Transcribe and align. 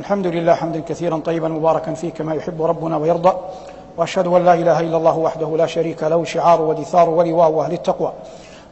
الحمد 0.00 0.26
لله 0.26 0.54
حمدا 0.54 0.80
كثيرا 0.80 1.18
طيبا 1.18 1.48
مباركا 1.48 1.94
فيه 1.94 2.10
كما 2.10 2.34
يحب 2.34 2.62
ربنا 2.62 2.96
ويرضى 2.96 3.32
وأشهد 3.96 4.26
أن 4.26 4.44
لا 4.44 4.54
إله 4.54 4.80
إلا 4.80 4.96
الله 4.96 5.18
وحده 5.18 5.56
لا 5.56 5.66
شريك 5.66 6.02
له 6.02 6.24
شعار 6.24 6.62
ودثار 6.62 7.10
ولواء 7.10 7.60
أهل 7.60 7.72
التقوى 7.72 8.12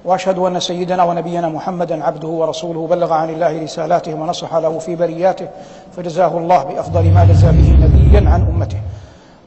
وأشهد 0.05 0.39
أن 0.39 0.61
سيدنا 0.61 1.05
ونبينا 1.05 1.49
محمدا 1.49 2.05
عبده 2.05 2.29
ورسوله 2.29 2.87
بلغ 2.87 3.13
عن 3.13 3.31
الله 3.31 3.63
رسالاته 3.63 4.15
ونصح 4.15 4.55
له 4.55 4.79
في 4.79 4.97
برياته 4.97 5.49
فجزاه 5.97 6.39
الله 6.39 6.63
بأفضل 6.63 7.13
ما 7.13 7.25
جزى 7.25 7.47
به 7.47 7.87
نبيا 7.87 8.31
عن 8.31 8.41
أمته. 8.41 8.81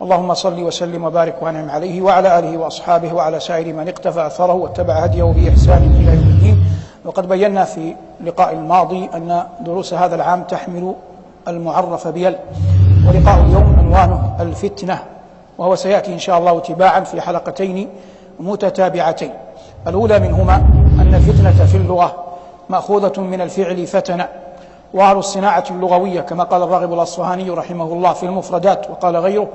اللهم 0.02 0.34
صل 0.34 0.64
وسلم 0.64 1.04
وبارك 1.04 1.36
وأنعم 1.42 1.70
عليه 1.70 2.02
وعلى 2.02 2.40
آله 2.40 2.58
وأصحابه 2.58 3.14
وعلى 3.14 3.40
سائر 3.40 3.74
من 3.74 3.88
اقتفى 3.88 4.28
أثره 4.28 4.54
واتبع 4.54 4.94
هديه 4.94 5.24
بإحسان 5.24 5.84
إلى 6.00 6.12
يوم 6.16 6.30
الدين. 6.36 6.58
وقد 7.06 7.28
بينا 7.28 7.64
في 7.64 7.96
اللقاء 8.20 8.54
الماضي 8.54 9.10
أن 9.16 9.44
دروس 9.62 9.94
هذا 9.94 10.16
العام 10.16 10.44
تحمل 10.44 10.96
المعرف 11.52 12.08
بيل. 12.08 12.36
ولقاء 13.08 13.42
اليوم 13.42 13.76
عنوانه 13.80 14.36
الفتنة 14.40 15.00
وهو 15.58 15.76
سيأتي 15.76 16.14
إن 16.14 16.20
شاء 16.20 16.38
الله 16.38 16.60
تباعا 16.60 17.00
في 17.00 17.22
حلقتين 17.22 17.90
متتابعتين. 18.40 19.32
الأولى 19.88 20.20
منهما 20.20 20.56
أن 21.00 21.14
الفتنة 21.16 21.66
في 21.66 21.78
اللغة 21.78 22.16
مأخوذة 22.70 23.22
من 23.22 23.42
الفعل 23.42 23.88
فتن 23.88 24.24
وأهل 24.94 25.18
الصناعة 25.18 25.64
اللغوية 25.72 26.22
كما 26.22 26.44
قال 26.44 26.64
الراغب 26.64 26.94
الأصفهاني 26.94 27.50
رحمه 27.50 27.84
الله 27.94 28.14
في 28.14 28.24
المفردات 28.24 28.90
وقال 28.90 29.18
غيره 29.18 29.48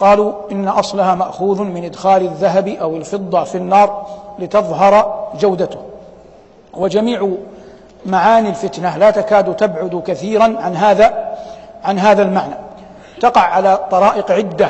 قالوا 0.00 0.32
إن 0.52 0.68
أصلها 0.68 1.14
مأخوذ 1.14 1.62
من 1.62 1.84
إدخال 1.84 2.22
الذهب 2.22 2.68
أو 2.68 2.96
الفضة 2.96 3.44
في 3.44 3.54
النار 3.58 4.06
لتظهر 4.38 5.24
جودته. 5.40 5.78
وجميع 6.74 7.28
معاني 8.06 8.48
الفتنة 8.48 8.96
لا 8.96 9.10
تكاد 9.10 9.56
تبعد 9.56 10.02
كثيرا 10.06 10.44
عن 10.44 10.76
هذا 10.76 11.36
عن 11.84 11.98
هذا 11.98 12.22
المعنى. 12.22 12.54
تقع 13.20 13.40
على 13.40 13.80
طرائق 13.90 14.30
عدة 14.30 14.68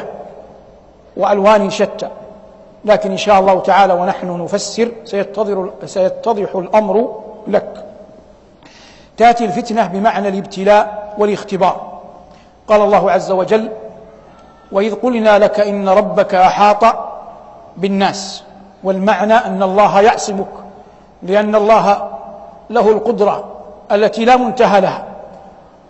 وألوان 1.17 1.70
شتى. 1.70 2.09
لكن 2.84 3.11
إن 3.11 3.17
شاء 3.17 3.41
الله 3.41 3.61
تعالى 3.61 3.95
ونحن 3.95 4.42
نفسر 4.42 4.92
سيتضح 5.05 5.70
سيتضح 5.84 6.55
الأمر 6.55 7.22
لك. 7.47 7.84
تأتي 9.17 9.44
الفتنة 9.44 9.87
بمعنى 9.87 10.28
الابتلاء 10.28 11.15
والاختبار. 11.19 11.91
قال 12.69 12.83
الله 12.83 13.11
عز 13.11 13.31
وجل 13.31 13.70
وإذ 14.72 14.94
قلنا 14.94 15.39
لك 15.39 15.61
إن 15.61 15.89
ربك 15.89 16.34
أحاط 16.34 16.84
بالناس 17.77 18.44
والمعنى 18.84 19.34
أن 19.34 19.62
الله 19.62 20.00
يعصمك 20.00 20.47
لأن 21.22 21.55
الله 21.55 22.09
له 22.70 22.90
القدرة 22.90 23.44
التي 23.92 24.24
لا 24.24 24.36
منتهى 24.36 24.80
لها 24.80 25.04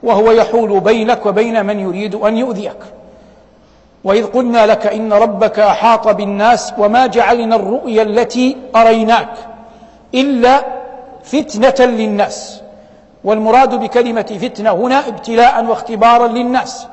وهو 0.02 0.30
يحول 0.30 0.80
بينك 0.80 1.26
وبين 1.26 1.66
من 1.66 1.80
يريد 1.80 2.14
أن 2.14 2.36
يؤذيك. 2.36 2.76
وإذ 4.04 4.26
قلنا 4.26 4.66
لك 4.66 4.86
إن 4.86 5.12
ربك 5.12 5.58
أحاط 5.58 6.08
بالناس 6.08 6.74
وما 6.78 7.06
جعلنا 7.06 7.56
الرؤيا 7.56 8.02
التي 8.02 8.56
أريناك 8.76 9.28
إلا 10.14 10.64
فتنة 11.24 11.86
للناس. 11.86 12.62
والمراد 13.24 13.74
بكلمة 13.74 14.38
فتنة 14.42 14.70
هنا 14.70 15.08
ابتلاء 15.08 15.64
واختبارا 15.64 16.26
للناس. 16.26 16.86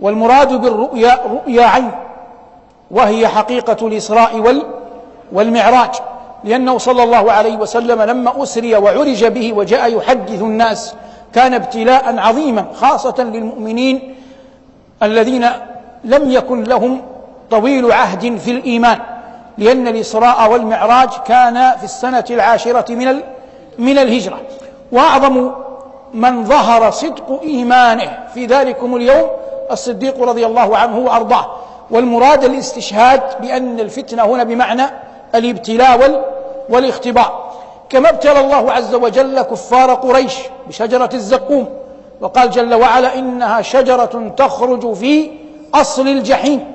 والمراد 0.00 0.52
بالرؤيا 0.52 1.18
رؤيا 1.32 1.66
عين 1.66 1.90
وهي 2.90 3.28
حقيقة 3.28 3.86
الإسراء 3.86 4.62
والمعراج. 5.32 5.94
لأنه 6.44 6.78
صلى 6.78 7.02
الله 7.02 7.32
عليه 7.32 7.56
وسلم 7.56 8.02
لما 8.02 8.42
أسري 8.42 8.76
وعرج 8.76 9.24
به 9.24 9.52
وجاء 9.52 9.96
يحدث 9.96 10.42
الناس 10.42 10.94
كان 11.34 11.54
ابتلاء 11.54 12.18
عظيما 12.18 12.66
خاصة 12.74 13.14
للمؤمنين 13.18 14.14
الذين 15.02 15.46
لم 16.04 16.30
يكن 16.30 16.64
لهم 16.64 17.02
طويل 17.50 17.92
عهد 17.92 18.36
في 18.38 18.50
الإيمان 18.50 18.98
لأن 19.58 19.88
الإسراء 19.88 20.52
والمعراج 20.52 21.08
كان 21.26 21.76
في 21.78 21.84
السنة 21.84 22.24
العاشرة 22.30 22.94
من 22.94 23.20
من 23.78 23.98
الهجرة. 23.98 24.40
وأعظم 24.92 25.50
من 26.14 26.44
ظهر 26.44 26.90
صدق 26.90 27.40
إيمانه 27.42 28.18
في 28.34 28.46
ذلكم 28.46 28.96
اليوم 28.96 29.28
الصديق 29.70 30.22
رضي 30.22 30.46
الله 30.46 30.76
عنه 30.76 30.98
وأرضاه. 30.98 31.46
والمراد 31.90 32.44
الاستشهاد 32.44 33.22
بأن 33.40 33.80
الفتنة 33.80 34.22
هنا 34.24 34.44
بمعنى 34.44 34.82
الابتلاء 35.34 36.24
والاختبار 36.68 37.46
كما 37.88 38.08
ابتلى 38.08 38.40
الله 38.40 38.72
عز 38.72 38.94
وجل 38.94 39.42
كفار 39.42 39.94
قريش 39.94 40.38
بشجرة 40.68 41.10
الزقوم 41.14 41.68
وقال 42.20 42.50
جل 42.50 42.74
وعلا 42.74 43.18
إنها 43.18 43.62
شجرة 43.62 44.32
تخرج 44.36 44.92
في 44.92 45.30
أصل 45.74 46.08
الجحيم. 46.08 46.72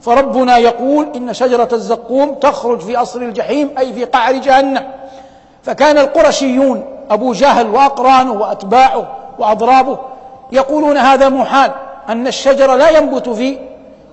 فربنا 0.00 0.58
يقول 0.58 1.08
إن 1.16 1.32
شجرة 1.34 1.68
الزقوم 1.72 2.34
تخرج 2.34 2.80
في 2.80 2.96
أصل 2.96 3.22
الجحيم 3.22 3.70
أي 3.78 3.92
في 3.92 4.04
قعر 4.04 4.32
جهنم. 4.32 4.84
فكان 5.62 5.98
القرشيون 5.98 6.84
أبو 7.10 7.32
جهل 7.32 7.66
وأقرانه 7.66 8.32
وأتباعه 8.32 9.08
وأضرابه 9.38 9.98
يقولون 10.52 10.96
هذا 10.96 11.28
محال 11.28 11.70
أن 12.08 12.26
الشجر 12.26 12.76
لا 12.76 12.90
ينبت 12.90 13.28
في 13.28 13.58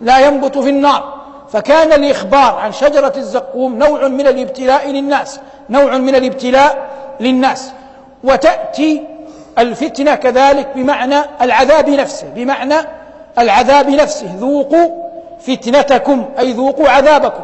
لا 0.02 0.20
ينبت 0.20 0.58
في 0.58 0.70
النار. 0.70 1.15
فكان 1.56 1.94
الإخبار 1.94 2.56
عن 2.56 2.72
شجرة 2.72 3.14
الزقوم 3.18 3.78
نوع 3.78 4.08
من 4.08 4.28
الابتلاء 4.28 4.92
للناس 4.92 5.40
نوع 5.70 5.98
من 5.98 6.16
الابتلاء 6.16 6.88
للناس. 7.20 7.72
وتأتي 8.24 9.02
الفتنة 9.60 10.16
كذلك 10.16 10.68
بمعنى 10.76 11.16
العذاب 11.42 11.90
نفسه 11.90 12.28
بمعنى 12.36 12.76
العذاب 13.40 13.90
نفسه. 13.90 14.36
ذوقوا 14.40 14.90
فتنتكم 15.48 16.26
أي 16.40 16.52
ذوقوا 16.52 16.90
عذابكم. 16.90 17.44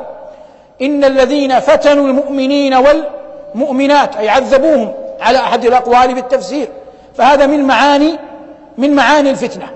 إن 0.82 1.04
الذين 1.04 1.60
فتنوا 1.60 2.08
المؤمنين 2.08 2.74
والمؤمنات 2.74 4.16
أي 4.16 4.30
عذبوهم 4.30 4.94
على 5.22 5.38
أحد 5.38 5.66
الأقوال 5.66 6.14
بالتفسير 6.14 6.68
فهذا 7.18 7.46
من 7.46 7.64
معاني 7.64 8.20
من 8.78 8.96
معاني 8.96 9.30
الفتنة. 9.30 9.68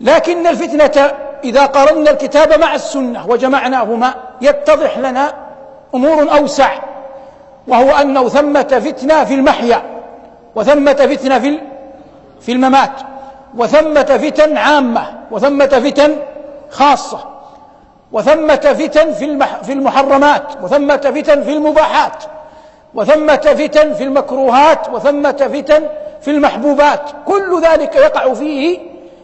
لكن 0.00 0.46
الفتنة 0.46 1.12
إذا 1.44 1.66
قارنا 1.66 2.10
الكتاب 2.10 2.60
مع 2.60 2.74
السنة 2.74 3.26
وجمعناهما 3.28 4.14
يتضح 4.40 4.98
لنا 4.98 5.34
أمور 5.94 6.32
أوسع 6.32 6.72
وهو 7.68 7.90
أنه 7.90 8.28
ثمة 8.28 8.62
فتنة 8.62 9.24
في 9.24 9.34
المحيا 9.34 9.82
وثمة 10.54 10.92
فتنة 10.92 11.38
في 11.38 11.60
في 12.40 12.52
الممات 12.52 12.92
وثمة 13.56 14.02
فتن 14.02 14.56
عامة 14.56 15.02
وثمة 15.30 15.66
فتن 15.66 16.16
خاصة 16.70 17.18
وثمة 18.12 18.56
فتن 18.56 19.12
في 19.12 19.46
في 19.62 19.72
المحرمات 19.72 20.42
وثمة 20.62 20.96
فتن 20.96 21.42
في 21.42 21.52
المباحات 21.52 22.24
وثمة 22.94 23.36
فتن 23.36 23.92
في 23.92 24.04
المكروهات 24.04 24.88
وثمة 24.88 25.50
فتن 25.52 25.86
في 26.20 26.30
المحبوبات 26.30 27.00
كل 27.26 27.62
ذلك 27.62 27.96
يقع 27.96 28.34
فيه 28.34 28.78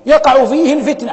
يقع 0.06 0.44
فيه 0.44 0.74
الفتنة. 0.74 1.12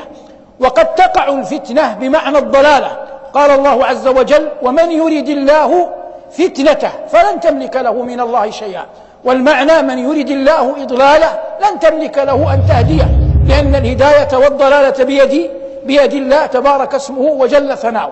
وقد 0.64 0.96
تقع 0.96 1.28
الفتنة 1.30 1.94
بمعنى 1.94 2.38
الضلالة. 2.38 2.98
قال 3.34 3.52
الله 3.52 3.86
عز 3.86 4.08
وجل 4.08 4.50
ومن 4.62 4.92
يرد 4.92 5.30
الله 5.30 5.90
فتنته 6.32 6.90
فلن 7.12 7.40
تملك 7.40 7.76
له 7.76 7.94
من 7.94 8.20
الله 8.20 8.52
شيئا. 8.52 8.86
والمعنى 9.24 9.82
من 9.82 9.98
يرد 9.98 10.30
الله 10.30 10.84
إضلاله 10.84 11.40
لن 11.62 11.80
تملك 11.80 12.18
له 12.18 12.54
أن 12.54 12.62
تهديه. 12.70 13.08
لأن 13.48 13.76
الهداية 13.76 14.38
والضلالة 14.38 15.04
بيد 15.04 15.52
بيد 15.84 16.14
الله 16.14 16.46
تبارك 16.46 16.96
اسمه 16.96 17.22
وجل 17.22 17.78
ثناؤه. 17.78 18.12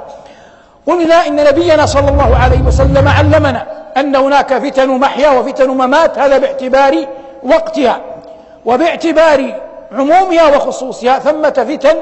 قلنا 0.87 1.27
إن 1.27 1.35
نبينا 1.35 1.85
صلى 1.85 2.09
الله 2.09 2.37
عليه 2.43 2.61
وسلم 2.67 3.07
علمنا 3.07 3.67
أن 3.97 4.15
هناك 4.15 4.53
فتن 4.53 4.89
محيا 4.89 5.29
وفتن 5.29 5.69
ممات 5.69 6.19
هذا 6.19 6.37
باعتبار 6.37 7.05
وقتها. 7.43 7.99
وباعتبار 8.65 9.55
عمومها 9.91 10.55
وخصوصها 10.55 11.19
ثمة 11.19 11.49
فتن 11.49 11.95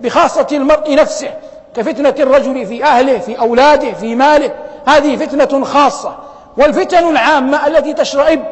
بخاصة 0.00 0.46
المرء 0.52 0.94
نفسه 0.94 1.30
كفتنة 1.76 2.14
الرجل 2.18 2.66
في 2.66 2.84
أهله 2.84 3.18
في 3.18 3.38
أولاده 3.38 3.92
في 3.92 4.14
ماله. 4.14 4.50
هذه 4.86 5.16
فتنة 5.16 5.64
خاصة 5.64 6.14
والفتن 6.56 7.08
العامة 7.08 7.66
التي 7.66 7.92
تشرئب 7.92 8.42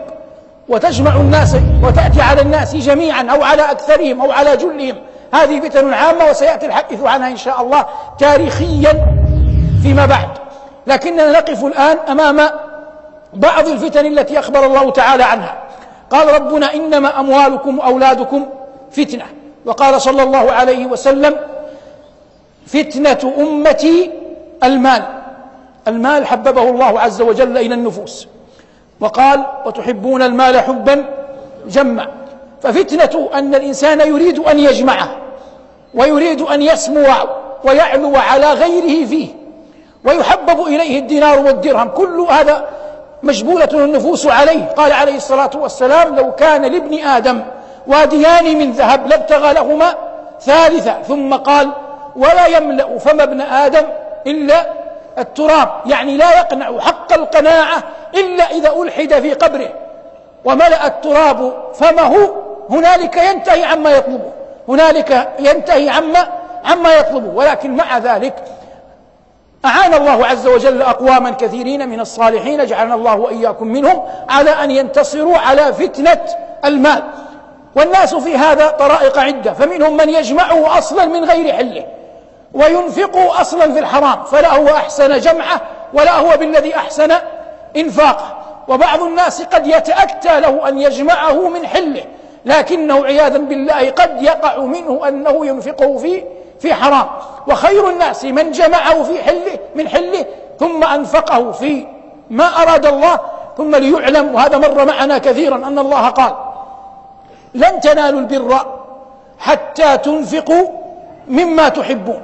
وتجمع 0.69 1.17
الناس 1.17 1.57
وتأتي 1.83 2.23
على 2.23 2.41
الناس 2.41 2.77
جميعا 2.77 3.27
أو 3.31 3.43
على 3.43 3.71
أكثرهم 3.71 4.21
أو 4.21 4.33
على 4.33 4.57
جلهم. 4.57 4.97
هذه 5.35 5.61
فتن 5.61 5.93
عامة 5.93 6.31
وسيأتي 6.31 6.67
الحديث 6.67 7.03
عنها 7.03 7.29
إن 7.29 7.37
شاء 7.37 7.63
الله 7.63 7.87
تاريخيا 8.19 9.07
فيما 9.83 10.07
بعد. 10.07 10.29
لكننا 10.87 11.33
نقف 11.33 11.65
الآن 11.65 11.99
أمام 11.99 12.51
بعض 13.35 13.69
الفتن 13.69 14.07
التي 14.07 14.39
أخبر 14.39 14.67
الله 14.67 14.91
تعالى 14.91 15.25
عنها. 15.25 15.55
قال 16.11 16.35
ربنا 16.35 16.75
إنما 16.75 17.21
أموالكم 17.21 17.79
وأولادكم 17.79 18.47
فتنة. 18.91 19.25
وقال 19.69 20.01
صلى 20.01 20.23
الله 20.23 20.53
عليه 20.53 20.87
وسلم 20.87 21.37
فتنة 22.67 23.33
أمتي 23.39 24.11
المال. 24.65 25.03
المال 25.89 26.27
حببه 26.27 26.63
الله 26.63 27.01
عز 27.01 27.23
وجل 27.23 27.59
إلى 27.59 27.75
النفوس. 27.75 28.29
وقال 29.01 29.47
وتحبون 29.67 30.23
المال 30.23 30.61
حبا 30.61 31.05
جما 31.69 32.09
ففتنة 32.63 33.29
أن 33.35 33.55
الإنسان 33.55 34.01
يريد 34.01 34.39
أن 34.39 34.59
يجمعه 34.59 35.09
ويريد 35.95 36.41
أن 36.41 36.63
يسمو 36.63 37.07
ويعلو 37.65 38.17
على 38.17 38.53
غيره 38.53 39.07
فيه 39.07 39.29
ويحبب 40.05 40.67
إليه 40.67 40.99
الدينار 40.99 41.39
والدرهم. 41.39 41.89
كل 41.89 42.27
هذا 42.31 42.69
مجبولة 43.23 43.69
النفوس 43.73 44.27
عليه. 44.27 44.65
قال 44.65 44.93
عليه 44.93 45.17
الصلاة 45.17 45.51
والسلام 45.55 46.17
لو 46.17 46.33
كان 46.33 46.63
لابن 46.63 46.99
آدم 46.99 47.41
واديان 47.89 48.59
من 48.59 48.73
ذهب 48.73 49.07
لابتغى 49.07 49.53
لهما 49.53 49.95
ثالثا 50.41 51.03
ثم 51.03 51.35
قال 51.35 51.71
ولا 52.17 52.47
يملأ 52.47 52.99
فم 52.99 53.21
ابن 53.21 53.41
آدم 53.41 53.87
إلا 54.27 54.67
التراب. 55.19 55.69
يعني 55.87 56.17
لا 56.17 56.39
يقنع 56.39 56.81
حق 56.81 57.13
القناعة 57.13 57.83
إلا 58.15 58.45
إذا 58.45 58.73
ألحد 58.83 59.15
في 59.15 59.35
قبره. 59.35 59.69
وملأ 60.45 60.87
التراب 60.87 61.53
فمه 61.75 62.35
هنالك 62.71 63.17
ينتهي 63.17 63.65
عما 63.65 63.91
يطلبه. 63.91 64.33
هنالك 64.69 65.29
ينتهي 65.39 65.91
عما 65.91 66.29
عما 66.65 66.95
يطلبه. 66.95 67.31
ولكن 67.35 67.77
مع 67.77 67.99
ذلك 67.99 68.35
أعان 69.65 69.95
الله 69.95 70.27
عز 70.27 70.47
وجل 70.47 70.83
أقواما 70.83 71.31
كثيرين 71.31 71.89
من 71.89 72.01
الصالحين 72.01 72.67
جعلنا 72.67 72.95
الله 72.95 73.17
وإياكم 73.17 73.67
منهم 73.67 74.03
على 74.29 74.51
أن 74.51 74.71
ينتصروا 74.71 75.39
على 75.39 75.73
فتنة 75.73 76.21
المال. 76.65 77.03
والناس 77.77 78.15
في 78.15 78.37
هذا 78.37 78.69
طرائق 78.69 79.19
عدة 79.19 79.53
فمنهم 79.53 79.97
من 79.97 80.09
يجمعه 80.09 80.79
أصلا 80.79 81.05
من 81.05 81.25
غير 81.25 81.53
حله 81.53 81.85
وينفقه 82.55 83.41
أصلا 83.41 83.73
في 83.73 83.79
الحرام 83.79 84.23
فلا 84.25 84.57
هو 84.57 84.69
أحسن 84.69 85.19
جمعة 85.19 85.61
ولا 85.95 86.17
هو 86.19 86.37
بالذي 86.37 86.77
أحسن 86.77 87.13
إنفاقه. 87.77 88.35
وبعض 88.69 89.03
الناس 89.03 89.43
قد 89.43 89.67
يتأتى 89.67 90.41
له 90.41 90.69
أن 90.69 90.79
يجمعه 90.79 91.49
من 91.49 91.67
حله 91.67 92.05
لكنه 92.45 93.05
عياذا 93.05 93.39
بالله 93.39 93.91
قد 93.91 94.23
يقع 94.23 94.59
منه 94.59 95.09
أنه 95.09 95.47
ينفقه 95.47 95.99
في 95.99 96.25
في 96.61 96.75
حرام. 96.75 97.07
وخير 97.47 97.89
الناس 97.89 98.25
من 98.25 98.51
جمعه 98.51 99.03
في 99.03 99.23
حله 99.23 99.59
من 99.75 99.89
حله 99.89 100.25
ثم 100.61 100.85
أنفقه 100.85 101.53
في 101.53 101.87
ما 102.31 102.63
أراد 102.63 102.87
الله 102.87 103.21
ثم 103.57 103.77
ليعلم. 103.77 104.35
وهذا 104.35 104.59
مر 104.59 104.85
معنا 104.85 105.19
كثيرا 105.19 105.57
أن 105.57 105.79
الله 105.79 106.09
قال 106.09 106.35
لن 107.55 107.81
تنالوا 107.81 108.21
البر 108.21 108.67
حتى 109.39 109.99
تنفقوا 109.99 110.69
مما 111.29 111.69
تحبون. 111.69 112.23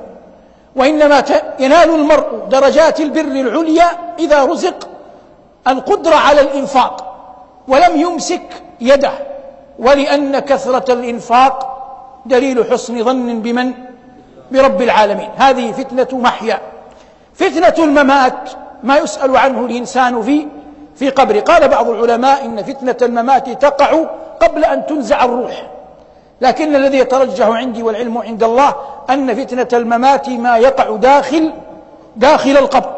وإنما 0.77 1.25
ينال 1.59 1.91
المرء 1.91 2.27
درجات 2.51 3.01
البر 3.01 3.21
العليا 3.21 3.91
إذا 4.19 4.45
رزق 4.45 4.89
القدرة 5.69 6.15
على 6.15 6.41
الإنفاق 6.41 7.15
ولم 7.69 7.97
يمسك 7.97 8.63
يده 8.81 9.13
ولأن 9.79 10.39
كثرة 10.39 10.93
الإنفاق 10.93 11.71
دليل 12.27 12.65
حسن 12.73 13.05
ظن 13.05 13.41
بمن؟ 13.41 13.73
برب 14.53 14.83
العالمين. 14.83 15.29
هذه 15.37 15.73
فتنة 15.73 16.19
محيا. 16.19 16.61
فتنة 17.35 17.85
الممات 17.85 18.51
ما 18.83 18.97
يسأل 18.97 19.37
عنه 19.37 19.67
الإنسان 19.67 20.23
في 20.23 20.47
في 20.97 21.11
قبره 21.11 21.41
قال 21.41 21.69
بعض 21.69 21.89
العلماء 21.89 22.45
إن 22.45 22.63
فتنة 22.63 22.97
الممات 23.03 23.49
تقع 23.63 24.05
قبل 24.41 24.65
أن 24.65 24.87
تنزع 24.87 25.25
الروح. 25.25 25.67
لكن 26.41 26.77
الذي 26.77 26.99
يترجح 26.99 27.47
عندي 27.47 27.83
والعلم 27.83 28.19
عند 28.19 28.43
الله 28.43 28.75
أن 29.11 29.35
فتنة 29.35 29.69
الممات 29.73 30.29
ما 30.29 30.57
يقع 30.59 30.97
داخل 30.97 31.53
داخل 32.17 32.51
القبر. 32.51 32.95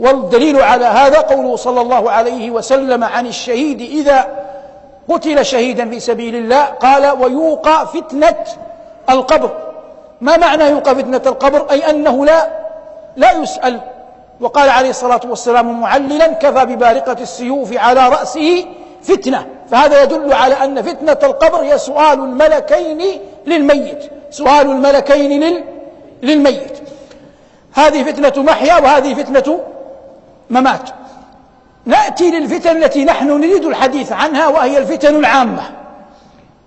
والدليل 0.00 0.62
على 0.62 0.84
هذا 0.84 1.20
قوله 1.20 1.56
صلى 1.56 1.80
الله 1.80 2.10
عليه 2.10 2.50
وسلم 2.50 3.04
عن 3.04 3.26
الشهيد 3.26 3.80
إذا 3.80 4.26
قتل 5.08 5.44
شهيدا 5.44 5.90
في 5.90 6.00
سبيل 6.00 6.36
الله 6.36 6.64
قال 6.64 7.22
ويوقى 7.22 7.86
فتنة 7.86 8.36
القبر. 9.10 9.50
ما 10.20 10.36
معنى 10.36 10.64
يوقى 10.64 10.94
فتنة 10.94 11.22
القبر؟ 11.26 11.66
أي 11.70 11.90
أنه 11.90 12.24
لا 12.24 12.48
لا 13.16 13.32
يسأل. 13.32 13.80
وقال 14.40 14.68
عليه 14.68 14.90
الصلاة 14.90 15.20
والسلام 15.24 15.80
معللا 15.80 16.26
كفى 16.26 16.64
ببارقة 16.64 17.16
السيوف 17.20 17.76
على 17.76 18.08
رأسه 18.08 18.64
فتنة. 19.02 19.46
فهذا 19.70 20.02
يدل 20.02 20.32
على 20.32 20.54
أن 20.54 20.82
فتنة 20.82 21.18
القبر 21.22 21.58
هي 21.58 21.78
سؤال 21.78 22.18
الملكين 22.18 23.02
للميت. 23.46 24.10
سؤال 24.30 24.70
الملكين 24.70 25.40
لل 25.40 25.64
للميت. 26.22 26.78
هذه 27.72 28.02
فتنة 28.02 28.42
محيا 28.42 28.78
وهذه 28.78 29.14
فتنة 29.14 29.60
ممات. 30.50 30.90
نأتي 31.86 32.30
للفتن 32.30 32.76
التي 32.76 33.04
نحن 33.04 33.28
نريد 33.40 33.64
الحديث 33.64 34.12
عنها 34.12 34.48
وهي 34.48 34.78
الفتن 34.78 35.16
العامة. 35.16 35.62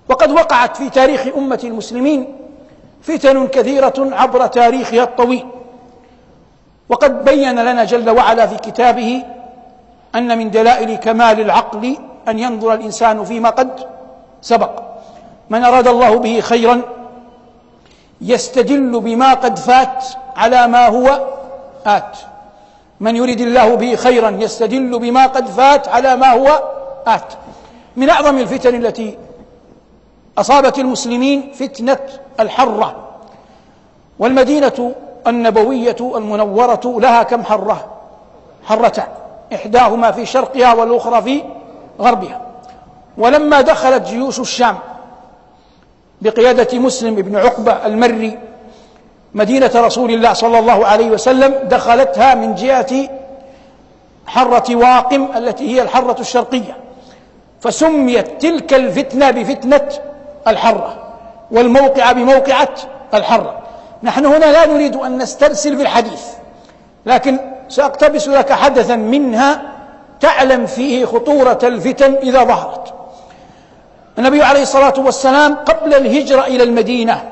وقد 0.09 0.31
وقعت 0.31 0.77
في 0.77 0.89
تاريخ 0.89 1.21
أمة 1.37 1.59
المسلمين 1.63 2.35
فتن 3.01 3.47
كثيرة 3.47 3.93
عبر 3.97 4.47
تاريخها 4.47 5.03
الطويل. 5.03 5.45
وقد 6.89 7.25
بين 7.25 7.59
لنا 7.59 7.83
جل 7.83 8.09
وعلا 8.09 8.47
في 8.47 8.55
كتابه 8.57 9.23
أن 10.15 10.37
من 10.37 10.51
دلائل 10.51 10.95
كمال 10.95 11.39
العقل 11.39 11.97
أن 12.27 12.39
ينظر 12.39 12.73
الإنسان 12.73 13.25
فيما 13.25 13.49
قد 13.49 13.87
سبق. 14.41 14.83
من 15.49 15.63
أراد 15.63 15.87
الله 15.87 16.15
به 16.19 16.39
خيرا 16.39 16.81
يستدل 18.21 18.99
بما 18.99 19.33
قد 19.33 19.59
فات 19.59 20.05
على 20.35 20.67
ما 20.67 20.87
هو 20.87 21.27
آت. 21.85 22.17
من 22.99 23.15
يريد 23.15 23.41
الله 23.41 23.75
به 23.75 23.95
خيرا 23.95 24.29
يستدل 24.29 24.99
بما 24.99 25.25
قد 25.25 25.47
فات 25.47 25.87
على 25.87 26.15
ما 26.15 26.31
هو 26.31 26.63
آت. 27.07 27.33
من 27.95 28.09
أعظم 28.09 28.37
الفتن 28.37 28.75
التي 28.85 29.17
أصابت 30.37 30.79
المسلمين 30.79 31.51
فتنة 31.53 31.99
الحرة. 32.39 32.95
والمدينة 34.19 34.95
النبوية 35.27 35.95
المنورة 36.01 36.81
لها 36.85 37.23
كم 37.23 37.43
حرة؟ 37.43 37.85
حرتان. 38.65 39.07
إحداهما 39.53 40.11
في 40.11 40.25
شرقها 40.25 40.73
والأخرى 40.73 41.21
في 41.21 41.43
غربها. 42.01 42.41
ولما 43.17 43.61
دخلت 43.61 44.07
جيوش 44.07 44.39
الشام 44.39 44.77
بقيادة 46.21 46.79
مسلم 46.79 47.15
بن 47.15 47.35
عقبة 47.35 47.71
المري 47.71 48.39
مدينة 49.33 49.71
رسول 49.75 50.11
الله 50.11 50.33
صلى 50.33 50.59
الله 50.59 50.85
عليه 50.85 51.09
وسلم 51.09 51.55
دخلتها 51.63 52.35
من 52.35 52.55
جهة 52.55 53.09
حرة 54.27 54.75
واقم 54.75 55.27
التي 55.35 55.75
هي 55.75 55.81
الحرة 55.81 56.15
الشرقية. 56.19 56.77
فسميت 57.61 58.41
تلك 58.41 58.73
الفتنة 58.73 59.31
بفتنة 59.31 59.89
الحرة 60.47 60.95
والموقع 61.51 62.11
بموقعة 62.11 62.69
الحرة. 63.13 63.62
نحن 64.03 64.25
هنا 64.25 64.45
لا 64.45 64.65
نريد 64.65 64.95
أن 64.95 65.17
نسترسل 65.17 65.75
بالحديث 65.75 66.21
لكن 67.05 67.39
سأقتبس 67.69 68.27
لك 68.27 68.53
حدثا 68.53 68.95
منها 68.95 69.61
تعلم 70.19 70.65
فيه 70.65 71.05
خطورة 71.05 71.59
الفتن 71.63 72.13
إذا 72.13 72.43
ظهرت 72.43 72.93
النبي 74.17 74.43
عليه 74.43 74.61
الصلاة 74.61 74.93
والسلام 74.97 75.55
قبل 75.55 75.93
الهجرة 75.93 76.41
إلى 76.41 76.63
المدينة 76.63 77.23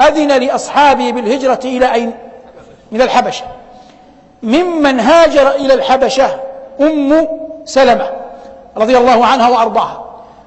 أذن 0.00 0.28
لأصحابه 0.28 1.12
بالهجرة 1.12 1.60
إلى 1.64 1.92
أين؟ 1.94 2.12
إلى 2.92 3.04
الحبشة 3.04 3.44
ممن 4.42 5.00
هاجر 5.00 5.50
إلى 5.50 5.74
الحبشة 5.74 6.40
أم 6.80 7.28
سلمة 7.64 8.10
رضي 8.76 8.98
الله 8.98 9.26
عنها 9.26 9.48
وأرضاها 9.48 10.04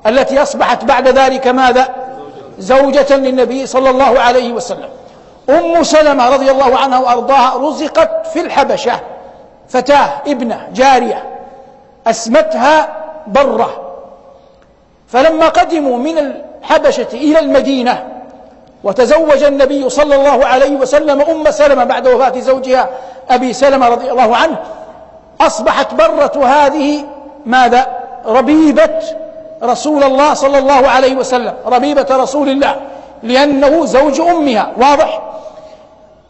التي 0.07 0.41
أصبحت 0.41 0.83
بعد 0.83 1.07
ذلك 1.07 1.47
ماذا؟ 1.47 1.89
زوجة 2.59 3.15
للنبي 3.17 3.65
صلى 3.67 3.89
الله 3.89 4.19
عليه 4.19 4.53
وسلم 4.53 4.89
أم 5.51 5.83
سلمة 5.83 6.29
رضي 6.29 6.51
الله 6.51 6.77
عنها 6.77 6.99
وأرضاها 6.99 7.57
رزقت 7.57 8.27
في 8.27 8.41
الحبشة 8.41 8.99
فتاة 9.69 10.09
ابنة 10.27 10.67
جارية 10.73 11.23
أسمتها 12.07 12.89
برة. 13.27 13.91
فلما 15.07 15.47
قدموا 15.47 15.97
من 15.97 16.17
الحبشة 16.17 17.07
إلى 17.13 17.39
المدينة 17.39 18.07
وتزوج 18.83 19.43
النبي 19.43 19.89
صلى 19.89 20.15
الله 20.15 20.45
عليه 20.45 20.75
وسلم 20.75 21.21
أم 21.21 21.51
سلمة 21.51 21.83
بعد 21.83 22.07
وفاة 22.07 22.39
زوجها 22.39 22.89
أبي 23.29 23.53
سلمة 23.53 23.89
رضي 23.89 24.11
الله 24.11 24.35
عنه 24.35 24.57
أصبحت 25.41 25.93
برة 25.93 26.45
هذه 26.45 27.03
ماذا؟ 27.45 27.87
ربيبة 28.25 28.99
رسول 29.63 30.03
الله 30.03 30.33
صلى 30.33 30.57
الله 30.57 30.89
عليه 30.89 31.15
وسلم 31.15 31.53
ربيبة 31.65 32.07
رسول 32.11 32.49
الله. 32.49 32.75
لأنه 33.23 33.85
زوج 33.85 34.21
أمها. 34.21 34.73
واضح؟ 34.77 35.21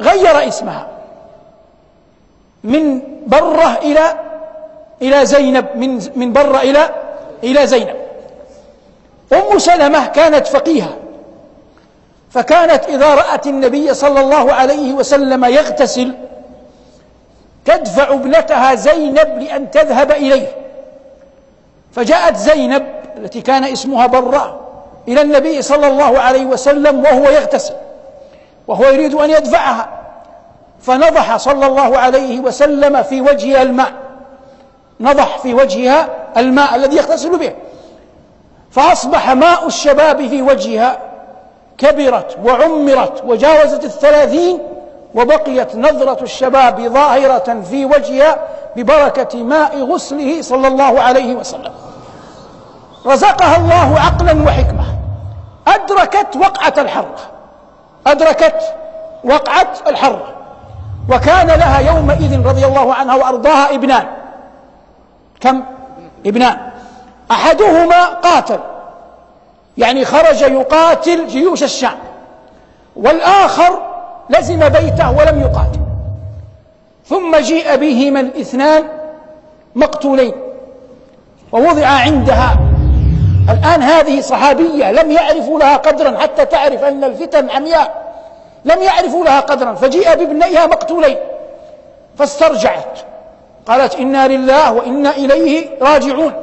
غير 0.01 0.47
اسمها. 0.47 0.87
من 2.63 3.01
برة 3.27 3.77
إلى 3.77 4.13
إلى 5.01 5.25
زينب. 5.25 5.65
من 5.75 6.11
من 6.15 6.33
برة 6.33 6.61
إلى 6.61 6.89
إلى 7.43 7.67
زينب. 7.67 7.95
أم 9.33 9.59
سلمة 9.59 10.07
كانت 10.07 10.47
فقيهة. 10.47 10.97
فكانت 12.31 12.85
إذا 12.85 13.15
رأت 13.15 13.47
النبي 13.47 13.93
صلى 13.93 14.19
الله 14.21 14.53
عليه 14.53 14.93
وسلم 14.93 15.45
يغتسل 15.45 16.13
تدفع 17.65 18.13
ابنتها 18.13 18.75
زينب 18.75 19.39
لأن 19.39 19.71
تذهب 19.71 20.11
إليه. 20.11 20.47
فجاءت 21.91 22.35
زينب 22.35 22.87
التي 23.17 23.41
كان 23.41 23.63
اسمها 23.63 24.07
برة. 24.07 24.60
إلى 25.07 25.21
النبي 25.21 25.61
صلى 25.61 25.87
الله 25.87 26.19
عليه 26.19 26.45
وسلم 26.45 27.03
وهو 27.03 27.29
يغتسل 27.29 27.73
وهو 28.67 28.85
يريد 28.85 29.13
أن 29.13 29.29
يدفعها. 29.29 29.89
فنضح 30.81 31.37
صلى 31.37 31.65
الله 31.65 31.97
عليه 31.97 32.39
وسلم 32.39 33.03
في 33.03 33.21
وجهها 33.21 33.61
الماء 33.61 33.91
نضح 34.99 35.37
في 35.37 35.53
وجهها 35.53 36.09
الماء 36.37 36.75
الذي 36.75 36.95
يغتسل 36.97 37.37
به. 37.37 37.53
فأصبح 38.71 39.31
ماء 39.31 39.67
الشباب 39.67 40.27
في 40.27 40.41
وجهها 40.41 40.97
كبرت 41.77 42.37
وعمرت 42.45 43.23
وجاوزت 43.25 43.83
الثلاثين 43.83 44.59
وبقيت 45.15 45.75
نظرة 45.75 46.23
الشباب 46.23 46.81
ظاهرة 46.81 47.61
في 47.69 47.85
وجهها 47.85 48.37
ببركة 48.75 49.43
ماء 49.43 49.83
غسله 49.83 50.41
صلى 50.41 50.67
الله 50.67 51.01
عليه 51.01 51.35
وسلم. 51.35 51.71
رزقها 53.05 53.57
الله 53.57 53.99
عقلا 53.99 54.43
وحكمة. 54.43 54.85
أدركت 55.67 56.35
وقعة 56.35 56.73
الحرة 56.77 57.19
أدركت 58.07 58.61
وقعة 59.23 59.73
الحرة 59.87 60.27
وكان 61.09 61.47
لها 61.47 61.79
يومئذ 61.79 62.45
رضي 62.45 62.65
الله 62.65 62.93
عنها 62.93 63.15
وأرضاها 63.15 63.75
إبنان. 63.75 64.07
كم؟ 65.39 65.63
إبنان. 66.25 66.57
أحدهما 67.31 68.05
قاتل. 68.05 68.59
يعني 69.77 70.05
خرج 70.05 70.41
يقاتل 70.41 71.27
جيوش 71.27 71.63
الشام. 71.63 71.97
والآخر 72.95 73.79
لزم 74.29 74.69
بيته 74.69 75.11
ولم 75.11 75.41
يقاتل. 75.41 75.79
ثم 77.05 77.35
جيء 77.35 77.75
بهما 77.75 78.19
الاثنان 78.19 78.83
مقتولين. 79.75 80.33
ووضع 81.51 81.87
عندها 81.87 82.55
الآن 83.51 83.83
هذه 83.83 84.21
صحابية 84.21 84.91
لم 84.91 85.11
يعرفوا 85.11 85.59
لها 85.59 85.77
قدرا 85.77 86.17
حتى 86.17 86.45
تعرف 86.45 86.83
أن 86.83 87.03
الفتن 87.03 87.49
عمياء. 87.49 88.13
لم 88.65 88.81
يعرفوا 88.81 89.25
لها 89.25 89.39
قدرا 89.39 89.73
فجيء 89.73 90.15
بابنيها 90.15 90.65
مقتولين. 90.65 91.17
فاسترجعت. 92.17 92.99
قالت 93.65 93.95
إنا 93.95 94.27
لله 94.27 94.73
وإنا 94.73 95.09
إليه 95.09 95.69
راجعون. 95.81 96.33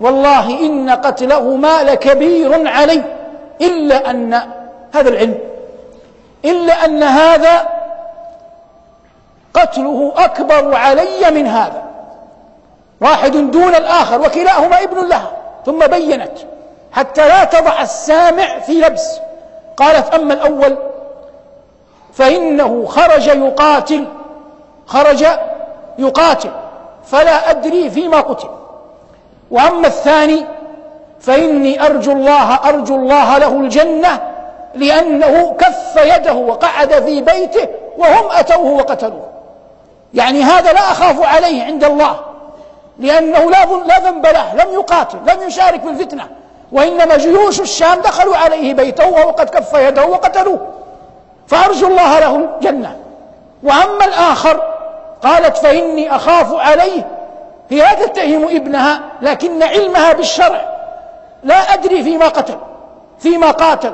والله 0.00 0.60
إن 0.60 0.90
قتلهما 0.90 1.82
لكبير 1.82 2.68
علي. 2.68 3.02
إلا 3.60 4.10
أن 4.10 4.34
هذا 4.94 5.08
العلم. 5.08 5.38
إلا 6.44 6.84
أن 6.84 7.02
هذا 7.02 7.68
قتله 9.54 10.12
أكبر 10.16 10.74
علي 10.74 11.30
من 11.30 11.46
هذا. 11.46 11.82
واحد 13.00 13.32
دون 13.32 13.74
الآخر 13.74 14.20
وكلاهما 14.20 14.82
ابن 14.82 15.08
لها. 15.08 15.43
ثم 15.66 15.86
بينت 15.86 16.38
حتى 16.92 17.28
لا 17.28 17.44
تضع 17.44 17.82
السامع 17.82 18.58
في 18.58 18.72
لبس. 18.72 19.18
قالت 19.76 20.14
أما 20.14 20.34
الأول 20.34 20.76
فإنه 22.12 22.86
خرج 22.86 23.26
يقاتل 23.26 24.06
خرج 24.86 25.26
يقاتل 25.98 26.50
فلا 27.04 27.50
أدري 27.50 27.90
فيما 27.90 28.20
قتل. 28.20 28.48
وأما 29.50 29.86
الثاني 29.86 30.46
فإني 31.20 31.86
أرجو 31.86 32.12
الله 32.12 32.54
أرجو 32.54 32.96
الله 32.96 33.38
له 33.38 33.60
الجنة 33.60 34.20
لأنه 34.74 35.56
كف 35.58 35.96
يده 35.96 36.34
وقعد 36.34 36.94
في 37.04 37.20
بيته 37.20 37.68
وهم 37.98 38.30
أتوه 38.30 38.72
وقتلوه. 38.72 39.28
يعني 40.14 40.42
هذا 40.42 40.72
لا 40.72 40.80
أخاف 40.80 41.22
عليه 41.22 41.64
عند 41.64 41.84
الله. 41.84 42.33
لأنه 42.98 43.50
لا 43.50 43.64
لا 43.64 43.98
ذنب 43.98 44.26
له 44.26 44.54
لم 44.54 44.72
يقاتل 44.72 45.18
لم 45.26 45.42
يشارك 45.42 45.80
في 45.80 45.88
الفتنة. 45.88 46.28
وإنما 46.72 47.16
جيوش 47.16 47.60
الشام 47.60 48.00
دخلوا 48.00 48.36
عليه 48.36 48.74
بيته 48.74 49.08
وهو 49.08 49.30
قد 49.30 49.50
كف 49.50 49.74
يده 49.74 50.06
وقتلوه. 50.06 50.66
فأرجو 51.46 51.86
الله 51.86 52.18
له 52.18 52.36
الجنة 52.36 52.96
وأما 53.62 54.04
الآخر 54.04 54.62
قالت 55.22 55.56
فإني 55.56 56.16
أخاف 56.16 56.54
عليه. 56.54 57.06
هي 57.70 57.78
لا 57.78 57.94
تتهم 57.94 58.44
ابنها 58.44 59.00
لكن 59.22 59.62
علمها 59.62 60.12
بالشرع. 60.12 60.60
لا 61.42 61.74
أدري 61.74 62.02
فيما 62.02 62.28
قتل 62.28 62.58
فيما 63.18 63.50
قاتل. 63.50 63.92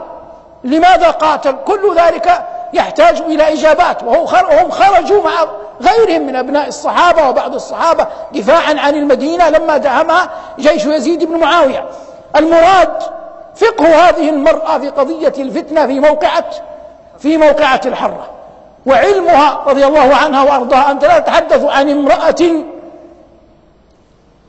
لماذا 0.65 1.11
قاتل؟ 1.11 1.57
كل 1.67 1.97
ذلك 1.97 2.45
يحتاج 2.73 3.21
إلى 3.21 3.53
إجابات 3.53 4.03
وهم 4.03 4.71
خرجوا 4.71 5.23
مع 5.25 5.47
غيرهم 5.83 6.27
من 6.27 6.37
أبناء 6.37 6.69
الصحابة 6.69 7.29
وبعض 7.29 7.55
الصحابة 7.55 8.07
دفاعا 8.35 8.75
عن 8.79 8.95
المدينة 8.95 9.49
لما 9.49 9.77
دهمها 9.77 10.31
جيش 10.59 10.87
يزيد 10.87 11.25
بن 11.25 11.37
معاوية. 11.37 11.85
المراد 12.37 13.03
فقه 13.57 14.09
هذه 14.09 14.31
المرأة 14.31 14.79
في 14.79 14.89
قضية 14.89 15.33
الفتنة 15.39 15.87
في 15.87 16.01
موقعة 16.01 16.45
في 17.19 17.37
موقعة 17.37 17.81
الحرة 17.87 18.31
وعلمها 18.87 19.65
رضي 19.67 19.87
الله 19.87 20.15
عنها 20.15 20.43
وأرضاها 20.43 20.91
أنت 20.91 21.05
لا 21.05 21.19
تتحدث 21.19 21.65
عن 21.65 21.91
امرأة 21.91 22.65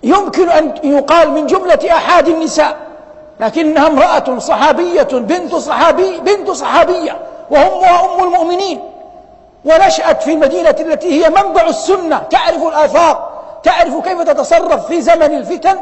يمكن 0.04 0.50
أن 0.50 0.74
يقال 0.84 1.32
من 1.32 1.46
جملة 1.48 1.80
أحاد 1.92 2.28
النساء 2.28 2.76
لكنها 3.40 3.88
امرأة 3.88 4.40
صحابية 4.40 5.04
بنت 5.12 5.56
صحابي 5.56 6.18
بنت 6.20 6.52
صحابية. 6.52 7.18
وأمها 7.52 8.06
أم 8.06 8.24
المؤمنين. 8.24 8.80
ونشأت 9.66 10.24
في 10.24 10.34
المدينة 10.34 10.76
التي 10.80 11.24
هي 11.24 11.30
منبع 11.30 11.62
السنة. 11.62 12.24
تعرف 12.30 12.64
الآفاق 12.64 13.32
تعرف 13.64 13.98
كيف 13.98 14.22
تتصرف 14.22 14.86
في 14.86 15.02
زمن 15.02 15.38
الفتن. 15.38 15.78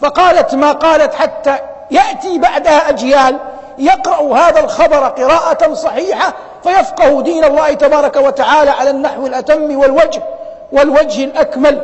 فقالت 0.00 0.54
ما 0.54 0.72
قالت 0.72 1.14
حتى 1.14 1.56
يأتي 1.90 2.38
بعدها 2.38 2.88
أجيال 2.88 3.36
يقرأ 3.78 4.36
هذا 4.38 4.60
الخبر 4.60 5.08
قراءة 5.08 5.74
صحيحة 5.74 6.34
فيفقه 6.62 7.22
دين 7.22 7.44
الله 7.44 7.72
تبارك 7.72 8.16
وتعالى 8.16 8.70
على 8.70 8.90
النحو 8.90 9.26
الأتم 9.26 9.78
والوجه 9.78 10.22
والوجه 10.72 11.24
الأكمل. 11.24 11.80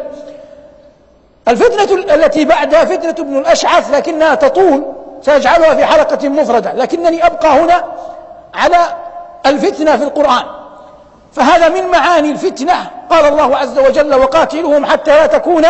الفتنة 1.49 2.14
التي 2.14 2.45
بعدها 2.45 2.85
فتنة 2.85 3.11
ابن 3.11 3.38
الأشعث 3.38 3.91
لكنها 3.91 4.35
تطول. 4.35 4.85
سأجعلها 5.23 5.75
في 5.75 5.85
حلقة 5.85 6.29
مفردة. 6.29 6.73
لكنني 6.73 7.26
أبقى 7.26 7.49
هنا 7.49 7.85
على 8.55 8.76
الفتنة 9.47 9.97
في 9.97 10.05
القرآن. 10.05 10.45
فهذا 11.33 11.69
من 11.69 11.89
معاني 11.89 12.31
الفتنة. 12.31 12.91
قال 13.11 13.25
الله 13.25 13.57
عز 13.57 13.79
وجل 13.79 14.15
وقاتلهم 14.15 14.87
حتى 14.87 15.11
لا 15.11 15.27
تكون 15.27 15.63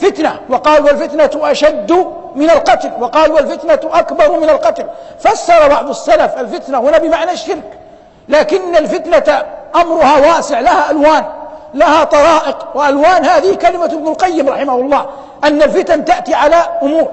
فتنة. 0.00 0.40
وقال 0.50 0.82
والفتنة 0.84 1.50
أشد 1.50 2.06
من 2.34 2.50
القتل. 2.50 2.90
وقال 3.00 3.32
والفتنة 3.32 3.80
أكبر 3.98 4.40
من 4.40 4.50
القتل. 4.50 4.84
فسر 5.20 5.68
بعض 5.68 5.88
السلف 5.88 6.38
الفتنة. 6.38 6.78
هنا 6.78 6.98
بمعنى 6.98 7.32
الشرك. 7.32 7.78
لكن 8.28 8.76
الفتنة 8.76 9.42
أمرها 9.76 10.18
واسع. 10.18 10.60
لها 10.60 10.90
ألوان. 10.90 11.24
لها 11.74 12.04
طرائق. 12.04 12.56
وألوان 12.74 13.24
هذه 13.24 13.54
كلمة 13.54 13.84
ابن 13.84 14.08
القيم 14.08 14.48
رحمه 14.48 14.74
الله. 14.74 15.06
أن 15.44 15.62
الفتن 15.62 16.04
تأتي 16.04 16.34
على 16.34 16.56
أمور. 16.82 17.08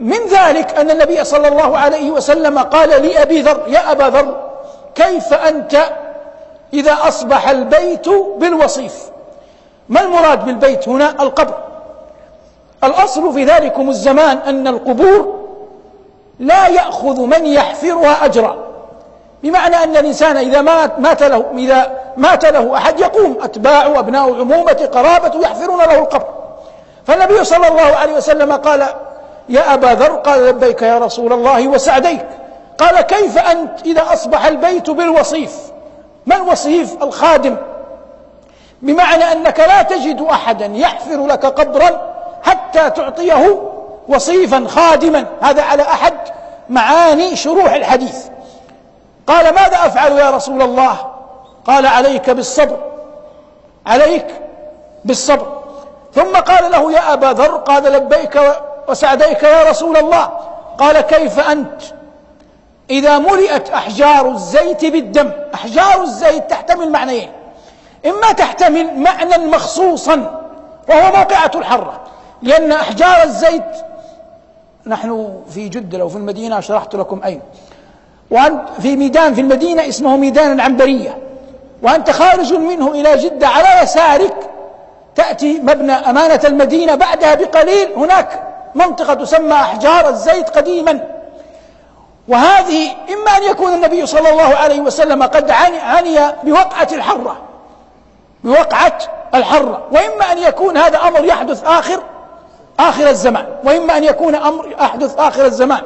من 0.00 0.18
ذلك 0.30 0.78
أن 0.78 0.90
النبي 0.90 1.24
صلى 1.24 1.48
الله 1.48 1.78
عليه 1.78 2.10
وسلم 2.10 2.58
قال 2.58 2.88
لأبي 2.88 3.42
ذر 3.42 3.62
يا 3.68 3.92
أبا 3.92 4.04
ذر 4.04 4.53
كيف 4.94 5.34
أنت 5.34 5.76
إذا 6.72 6.96
أصبح 7.08 7.48
البيت 7.48 8.08
بالوصيف؟ 8.36 8.94
ما 9.88 10.00
المراد 10.00 10.44
بالبيت 10.44 10.88
هنا؟ 10.88 11.10
القبر. 11.10 11.54
الأصل 12.84 13.32
في 13.32 13.44
ذلكم 13.44 13.88
الزمان 13.88 14.38
أن 14.38 14.68
القبور 14.68 15.44
لا 16.38 16.68
يأخذ 16.68 17.20
من 17.20 17.46
يحفرها 17.46 18.24
أجرا. 18.24 18.56
بمعنى 19.42 19.76
أن 19.76 19.96
الإنسان 19.96 20.36
إذا 20.36 20.60
مات, 20.60 20.98
مات 20.98 21.22
له 21.22 21.44
إذا 21.56 21.98
مات 22.16 22.44
له 22.44 22.76
أحد 22.76 23.00
يقوم 23.00 23.38
أتباع 23.42 23.86
وأبناء 23.86 24.34
عمومة 24.40 24.88
قرابة 24.92 25.40
يحفرون 25.40 25.78
له 25.78 25.98
القبر. 25.98 26.28
فالنبي 27.06 27.44
صلى 27.44 27.68
الله 27.68 27.96
عليه 27.96 28.12
وسلم 28.12 28.52
قال 28.52 28.86
يا 29.48 29.74
أبا 29.74 29.86
ذر 29.86 30.12
قال 30.12 30.46
لبيك 30.46 30.82
يا 30.82 30.98
رسول 30.98 31.32
الله 31.32 31.68
وسعديك. 31.68 32.26
قال 32.78 33.00
كيف 33.00 33.38
أنت 33.38 33.86
إذا 33.86 34.12
أصبح 34.12 34.46
البيت 34.46 34.90
بالوصيف؟ 34.90 35.56
ما 36.26 36.36
الوصيف 36.36 37.02
الخادم؟ 37.02 37.56
بمعنى 38.82 39.32
أنك 39.32 39.60
لا 39.60 39.82
تجد 39.82 40.20
أحدا 40.20 40.66
يحفر 40.66 41.26
لك 41.26 41.46
قبرا 41.46 42.14
حتى 42.42 42.90
تعطيه 42.90 43.62
وصيفا 44.08 44.64
خادما. 44.68 45.26
هذا 45.42 45.62
على 45.62 45.82
أحد 45.82 46.14
معاني 46.68 47.36
شروح 47.36 47.72
الحديث. 47.72 48.16
قال 49.26 49.54
ماذا 49.54 49.76
أفعل 49.86 50.18
يا 50.18 50.30
رسول 50.30 50.62
الله؟ 50.62 50.96
قال 51.66 51.86
عليك 51.86 52.30
بالصبر 52.30 52.76
عليك 53.86 54.26
بالصبر. 55.04 55.62
ثم 56.14 56.36
قال 56.36 56.72
له 56.72 56.92
يا 56.92 57.12
أبا 57.12 57.26
ذر 57.26 57.56
قال 57.56 57.82
لبيك 57.82 58.40
وسعديك 58.88 59.42
يا 59.42 59.70
رسول 59.70 59.96
الله. 59.96 60.30
قال 60.78 61.00
كيف 61.00 61.40
أنت؟ 61.40 61.82
إذا 62.90 63.18
ملئت 63.18 63.70
أحجار 63.70 64.30
الزيت 64.30 64.84
بالدم 64.84 65.30
أحجار 65.54 66.02
الزيت 66.02 66.50
تحتمل 66.50 66.92
معنيين. 66.92 67.30
إما 68.06 68.32
تحتمل 68.32 68.98
معنى 68.98 69.38
مخصوصا 69.38 70.40
وهو 70.88 71.16
موقعة 71.16 71.50
الحرة. 71.54 72.00
لأن 72.42 72.72
أحجار 72.72 73.22
الزيت 73.22 73.64
نحن 74.86 75.40
في 75.50 75.68
جدة 75.68 75.98
لو 75.98 76.08
في 76.08 76.16
المدينة 76.16 76.60
شرحت 76.60 76.94
لكم 76.94 77.20
أين. 77.24 77.40
وأنت 78.30 78.68
في 78.82 78.96
ميدان 78.96 79.34
في 79.34 79.40
المدينة 79.40 79.88
اسمه 79.88 80.16
ميدان 80.16 80.52
العنبرية. 80.52 81.18
وأنت 81.82 82.10
خارج 82.10 82.52
منه 82.52 82.90
إلى 82.90 83.16
جدة 83.16 83.48
على 83.48 83.82
يسارك 83.82 84.50
تأتي 85.14 85.60
مبنى 85.60 85.92
أمانة 85.92 86.40
المدينة 86.44 86.94
بعدها 86.94 87.34
بقليل. 87.34 87.92
هناك 87.96 88.42
منطقة 88.74 89.14
تسمى 89.14 89.52
أحجار 89.52 90.08
الزيت 90.08 90.48
قديما. 90.48 91.13
وهذه 92.28 92.90
إما 93.12 93.36
أن 93.36 93.42
يكون 93.42 93.72
النبي 93.72 94.06
صلى 94.06 94.30
الله 94.30 94.56
عليه 94.56 94.80
وسلم 94.80 95.22
قد 95.22 95.50
عني 95.50 96.18
بوقعة 96.42 96.88
الحرة. 96.92 97.36
بوقعة 98.44 98.98
الحرة. 99.34 99.82
وإما 99.92 100.32
أن 100.32 100.38
يكون 100.38 100.76
هذا 100.76 100.98
أمر 100.98 101.24
يحدث 101.24 101.64
آخر 101.64 102.00
آخر 102.80 103.08
الزمان. 103.08 103.46
وإما 103.64 103.96
أن 103.96 104.04
يكون 104.04 104.34
أمر 104.34 104.68
يحدث 104.80 105.18
آخر 105.18 105.44
الزمان. 105.44 105.82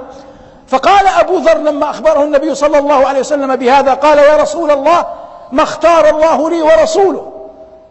فقال 0.68 1.07
أبو 1.07 1.37
ذر 1.37 1.59
لما 1.59 1.90
أخبره 1.90 2.23
النبي 2.23 2.54
صلى 2.54 2.78
الله 2.78 3.09
عليه 3.09 3.21
وسلم 3.21 3.57
بهذا 3.57 3.95
قال 3.95 4.18
يا 4.18 4.37
رسول 4.37 4.71
الله 4.71 5.07
ما 5.52 5.62
اختار 5.62 6.09
الله 6.09 6.50
لي 6.50 6.62
ورسوله. 6.62 7.33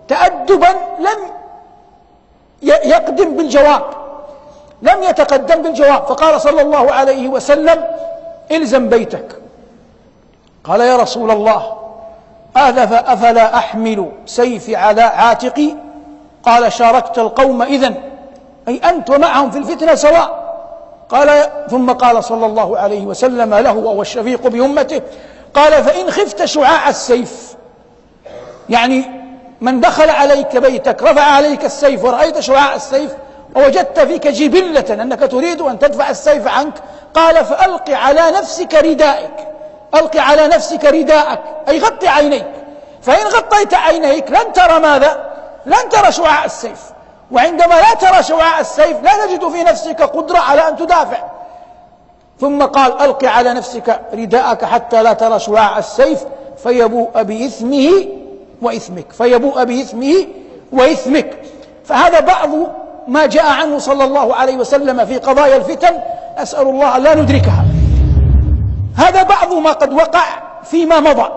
تأدبا 0.08 0.76
لم 1.00 1.20
يقدم 2.64 3.38
بالجواب. 3.38 3.84
لم 4.82 5.04
يتقدم 5.04 5.62
بالجواب. 5.62 6.06
فقال 6.06 6.42
صلى 6.42 6.62
الله 6.62 6.92
عليه 6.92 7.28
وسلم 7.28 7.97
إلزم 8.52 8.90
بيتك. 8.90 9.42
قال 10.64 10.82
يا 10.82 10.98
رسول 10.98 11.32
الله 11.32 11.78
أفلا 12.56 13.58
أحمل 13.58 14.12
سيفي 14.26 14.76
على 14.76 15.02
عاتقي؟ 15.02 15.76
قال 16.44 16.74
شاركت 16.74 17.20
القوم 17.20 17.62
إذن. 17.62 17.96
أي 18.68 18.78
أنت 18.78 19.10
ومعهم 19.10 19.52
في 19.52 19.58
الفتنة 19.58 19.96
سواء. 19.96 20.48
قال 21.10 21.50
ثم 21.70 21.92
قال 21.92 22.24
صلى 22.24 22.46
الله 22.46 22.78
عليه 22.78 23.06
وسلم 23.06 23.54
له 23.54 23.74
وهو 23.74 24.02
الشفيق 24.02 24.48
بأمته 24.48 25.02
قال 25.54 25.84
فإن 25.84 26.12
خفت 26.12 26.46
شعاع 26.46 26.90
السيف 26.90 27.56
يعني 28.70 29.06
من 29.62 29.80
دخل 29.80 30.10
عليك 30.10 30.58
بيتك 30.58 31.04
رفع 31.04 31.22
عليك 31.22 31.66
السيف 31.66 32.04
ورأيت 32.04 32.40
شعاع 32.40 32.76
السيف 32.76 33.12
ووجدت 33.56 34.00
فيك 34.00 34.28
جبلة 34.28 35.04
أنك 35.04 35.20
تريد 35.20 35.62
أن 35.62 35.80
تدفع 35.80 36.10
السيف 36.10 36.48
عنك 36.48 36.74
قال 37.18 37.46
فألق 37.46 37.90
على 37.90 38.32
نفسك 38.32 38.74
ردائك. 38.74 39.48
ألق 39.96 40.18
على 40.18 40.48
نفسك 40.48 40.86
رداءك 40.86 41.40
أي 41.70 41.80
غطي 41.80 42.08
عينيك. 42.08 42.48
فإن 43.02 43.28
غطيت 43.28 43.74
عينيك 43.74 44.32
لن 44.32 44.54
ترى 44.54 44.80
ماذا؟ 44.80 45.30
لن 45.66 45.90
ترى 45.90 46.12
شعاع 46.12 46.46
السيف. 46.46 46.80
وعندما 47.32 47.76
لا 47.76 47.94
ترى 47.94 48.24
شعاع 48.24 48.60
السيف 48.60 49.04
لا 49.04 49.26
تجد 49.26 49.50
في 49.50 49.64
نفسك 49.64 50.02
قدرة 50.02 50.40
على 50.40 50.68
أن 50.68 50.76
تدافع. 50.76 51.24
ثم 52.42 52.64
قال 52.64 53.02
ألق 53.02 53.26
على 53.26 53.54
نفسك 53.54 54.02
رداءك 54.14 54.66
حتى 54.66 55.04
لا 55.04 55.14
ترى 55.14 55.40
شعاع 55.40 55.78
السيف. 55.78 56.24
فيبوء 56.64 57.24
بإثمه 57.24 58.06
وإثمك. 58.62 59.12
فيبوء 59.12 59.64
بإثمه 59.64 60.28
وإثمك. 60.74 61.42
فهذا 61.86 62.20
بعض 62.20 62.50
ما 63.08 63.26
جاء 63.26 63.46
عنه 63.46 63.78
صلى 63.78 64.04
الله 64.04 64.36
عليه 64.36 64.58
وسلم 64.58 65.06
في 65.06 65.18
قضايا 65.18 65.56
الفتن 65.56 66.00
أسأل 66.38 66.68
الله 66.68 66.98
لا 66.98 67.16
ندركها. 67.16 67.66
هذا 68.96 69.24
بعض 69.24 69.54
ما 69.54 69.72
قد 69.72 69.94
وقع 69.94 70.26
فيما 70.64 71.00
مضى. 71.00 71.30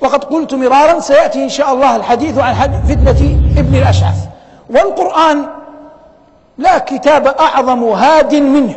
وقد 0.00 0.24
قلت 0.24 0.54
مرارا 0.54 1.00
سيأتي 1.00 1.44
إن 1.44 1.48
شاء 1.48 1.72
الله 1.72 1.96
الحديث 1.96 2.38
عن 2.38 2.54
فتنة 2.88 3.38
ابن 3.58 3.74
الأشعث. 3.74 4.16
والقرآن 4.70 5.46
لا 6.58 6.78
كتاب 6.78 7.26
أعظم 7.26 7.84
هاد 7.84 8.34
منه. 8.34 8.74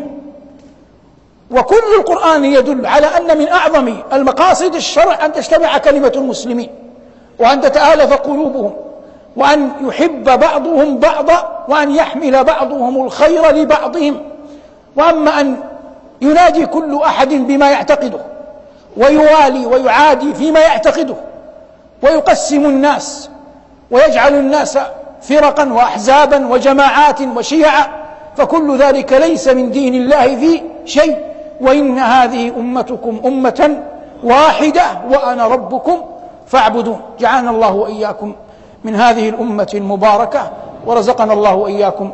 وكل 1.52 1.84
القرآن 2.00 2.46
يدل 2.46 2.86
على 2.86 3.08
أن 3.08 3.38
من 3.38 3.48
أعظم 3.48 3.94
المقاصد 4.14 4.76
الشرع 4.76 5.26
أن 5.26 5.34
تجتمع 5.34 5.78
كلمة 5.78 6.12
المسلمين 6.16 6.70
وأن 7.40 7.62
تتآلف 7.62 8.14
قلوبهم. 8.14 8.74
وأن 9.38 9.72
يحب 9.82 10.40
بعضهم 10.40 10.98
بعضا 10.98 11.66
وأن 11.68 11.96
يحمل 11.96 12.44
بعضهم 12.44 13.06
الخير 13.06 13.52
لبعضهم. 13.52 14.22
وأما 14.96 15.40
أن 15.40 15.58
ينادي 16.22 16.66
كل 16.66 17.02
أحد 17.02 17.30
بما 17.30 17.72
يعتقده 17.72 18.20
ويوالي 18.98 19.66
ويعادي 19.66 20.34
فيما 20.34 20.60
يعتقده 20.60 21.16
ويقسم 22.04 22.66
الناس 22.66 23.30
ويجعل 23.92 24.34
الناس 24.34 24.80
فرقا 25.22 25.74
وأحزابا 25.74 26.48
وجماعات 26.48 27.22
وشيعا 27.22 27.88
فكل 28.38 28.78
ذلك 28.78 29.14
ليس 29.14 29.48
من 29.48 29.72
دين 29.72 29.96
الله 29.96 30.36
في 30.36 30.62
شيء. 30.86 31.18
وإن 31.62 32.00
هذه 32.00 32.50
أمتكم 32.58 33.22
أمة 33.26 33.78
واحدة 34.24 34.84
وأنا 35.12 35.48
ربكم 35.48 36.02
فاعبدون. 36.48 37.02
جعلنا 37.20 37.52
الله 37.52 37.74
وإياكم 37.74 38.36
من 38.84 38.96
هذه 38.96 39.30
الأمة 39.30 39.72
المباركة. 39.74 40.52
ورزقنا 40.86 41.34
الله 41.34 41.56
وإياكم 41.56 42.12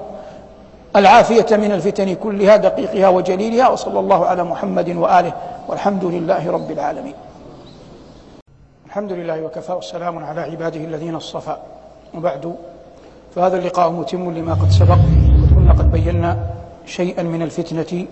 العافية 0.95 1.57
من 1.57 1.71
الفتن 1.71 2.15
كلها 2.15 2.55
دقيقها 2.57 3.09
وجليلها. 3.09 3.69
وصلى 3.69 3.99
الله 3.99 4.25
على 4.25 4.43
محمد 4.43 4.89
وآله. 4.89 5.33
والحمد 5.67 6.05
لله 6.05 6.51
رب 6.51 6.71
العالمين. 6.71 7.13
الحمد 8.85 9.11
لله 9.11 9.41
وكفى 9.41 9.71
والسلام 9.71 10.25
على 10.25 10.41
عباده 10.41 10.79
الذين 10.79 11.15
اصطفى. 11.15 11.57
وبعد 12.17 12.55
فهذا 13.35 13.57
اللقاء 13.57 13.89
متم 13.89 14.31
لما 14.31 14.53
قد 14.53 14.69
سبق. 14.69 14.97
وكنا 15.51 15.71
قد 15.73 15.91
بينا 15.91 16.37
شيئا 16.85 17.23
من 17.23 17.41
الفتنة 17.41 18.05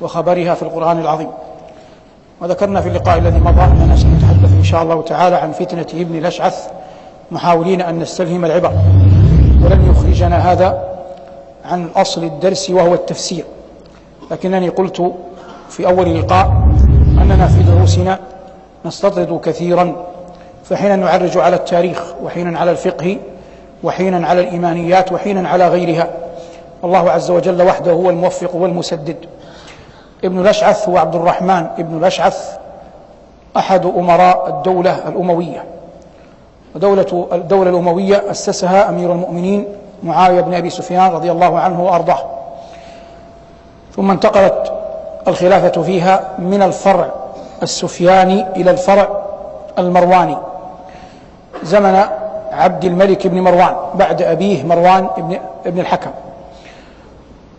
وخبرها 0.00 0.54
في 0.54 0.62
القرآن 0.62 0.98
العظيم. 0.98 1.30
وذكرنا 2.40 2.80
في 2.80 2.88
اللقاء 2.88 3.18
الذي 3.18 3.40
مضى 3.40 3.60
أننا 3.60 3.96
سنتحدث 3.96 4.52
إن 4.52 4.64
شاء 4.64 4.82
الله 4.82 5.02
تعالى 5.02 5.36
عن 5.36 5.52
فتنة 5.52 5.86
ابن 6.00 6.18
الأشعث. 6.18 6.70
محاولين 7.30 7.80
أن 7.80 7.98
نستلهم 7.98 8.44
العبر. 8.44 8.72
ولن 9.64 9.90
يخرجنا 9.90 10.52
هذا 10.52 10.88
عن 11.64 11.88
أصل 11.96 12.24
الدرس 12.24 12.70
وهو 12.70 12.94
التفسير. 12.94 13.44
لكنني 14.30 14.68
قلت 14.68 15.12
في 15.68 15.86
أول 15.86 16.20
لقاء 16.20 16.46
أننا 17.18 17.46
في 17.46 17.62
دروسنا 17.62 18.18
نستطرد 18.84 19.40
كثيرا 19.40 19.96
فحينا 20.64 20.96
نعرج 20.96 21.38
على 21.38 21.56
التاريخ 21.56 22.02
وحينا 22.22 22.58
على 22.58 22.70
الفقه 22.70 23.16
وحينا 23.82 24.28
على 24.28 24.40
الإيمانيات 24.40 25.12
وحينا 25.12 25.48
على 25.48 25.68
غيرها. 25.68 26.08
الله 26.84 27.10
عز 27.10 27.30
وجل 27.30 27.62
وحده 27.62 27.92
هو 27.92 28.10
الموفق 28.10 28.54
والمسدد. 28.54 29.16
ابن 30.24 30.40
الأشعث 30.40 30.88
هو 30.88 30.96
عبد 30.96 31.14
الرحمن 31.14 31.66
ابن 31.78 31.98
الأشعث 31.98 32.56
أحد 33.56 33.86
أمراء 33.86 34.48
الدولة 34.48 35.08
الأموية. 35.08 35.64
ودولة 36.74 37.28
الدولة 37.32 37.70
الأموية 37.70 38.30
أسسها 38.30 38.88
أمير 38.88 39.12
المؤمنين 39.12 39.66
معاوية 40.02 40.40
بن 40.40 40.54
أبي 40.54 40.70
سفيان 40.70 41.12
رضي 41.12 41.32
الله 41.32 41.58
عنه 41.58 41.84
وأرضاه. 41.84 42.18
ثم 43.96 44.10
انتقلت 44.10 44.72
الخلافة 45.28 45.82
فيها 45.82 46.28
من 46.38 46.62
الفرع 46.62 47.08
السفياني 47.62 48.46
إلى 48.56 48.70
الفرع 48.70 49.08
المرواني. 49.78 50.36
زمن 51.62 52.04
عبد 52.52 52.84
الملك 52.84 53.26
بن 53.26 53.40
مروان 53.40 53.76
بعد 53.94 54.22
أبيه 54.22 54.64
مروان 54.64 55.08
بن, 55.16 55.38
ابن 55.66 55.80
الحكم. 55.80 56.10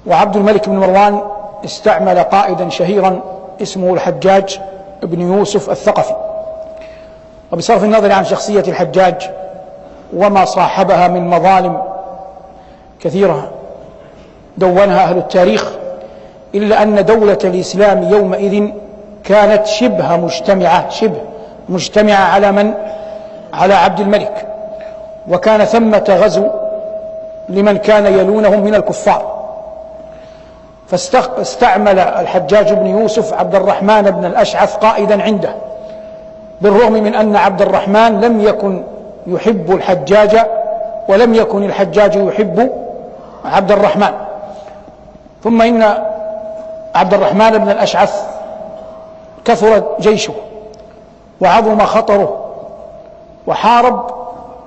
وعبد 0.08 0.36
الملك 0.36 0.70
بن 0.70 0.76
مروان 0.76 1.22
استعمل 1.66 2.20
قائدا 2.20 2.70
شهيرا 2.70 3.22
اسمه 3.62 3.94
الحجاج 3.94 4.60
بن 5.04 5.22
يوسف 5.22 5.70
الثقفي. 5.70 6.29
وبصرف 7.52 7.84
النظر 7.84 8.12
عن 8.12 8.26
شخصية 8.26 8.64
الحجاج 8.68 9.30
وما 10.14 10.46
صاحبها 10.46 11.08
من 11.08 11.28
مظالم 11.28 11.82
كثيرة 13.00 13.52
دونها 14.58 15.04
أهل 15.04 15.18
التاريخ 15.18 15.72
إلا 16.56 16.84
أن 16.84 17.06
دولة 17.06 17.38
الإسلام 17.44 18.04
يومئذ 18.04 18.70
كانت 19.24 19.68
شبه 19.68 20.18
مجتمعة 20.18 20.90
شبه 20.90 21.22
مجتمعة 21.70 22.24
على 22.24 22.52
من؟ 22.52 22.74
على 23.54 23.74
عبد 23.74 24.00
الملك. 24.00 24.48
وكان 25.28 25.66
ثمة 25.66 26.06
غزو 26.10 26.48
لمن 27.50 27.78
كان 27.78 28.06
يلونهم 28.06 28.60
من 28.60 28.76
الكفار. 28.76 29.40
فاستعمل 30.88 32.00
الحجاج 32.00 32.74
بن 32.74 32.88
يوسف 32.88 33.34
عبد 33.34 33.56
الرحمن 33.56 34.02
بن 34.02 34.26
الأشعث 34.26 34.76
قائدا 34.76 35.24
عنده. 35.24 35.56
بالرغم 36.62 36.94
من 36.94 37.16
أن 37.16 37.36
عبد 37.36 37.62
الرحمن 37.62 38.22
لم 38.22 38.42
يكن 38.42 38.84
يحب 39.28 39.72
الحجاج 39.72 40.40
ولم 41.10 41.34
يكن 41.34 41.64
الحجاج 41.64 42.16
يحب 42.16 42.70
عبد 43.46 43.72
الرحمن. 43.72 44.12
ثم 45.44 45.62
إن 45.62 45.84
عبد 46.96 47.14
الرحمن 47.14 47.58
بن 47.58 47.70
الأشعث 47.70 48.24
كثر 49.46 49.84
جيشه 50.00 50.34
وعظم 51.42 51.80
خطره 51.80 52.46
وحارب 53.48 54.12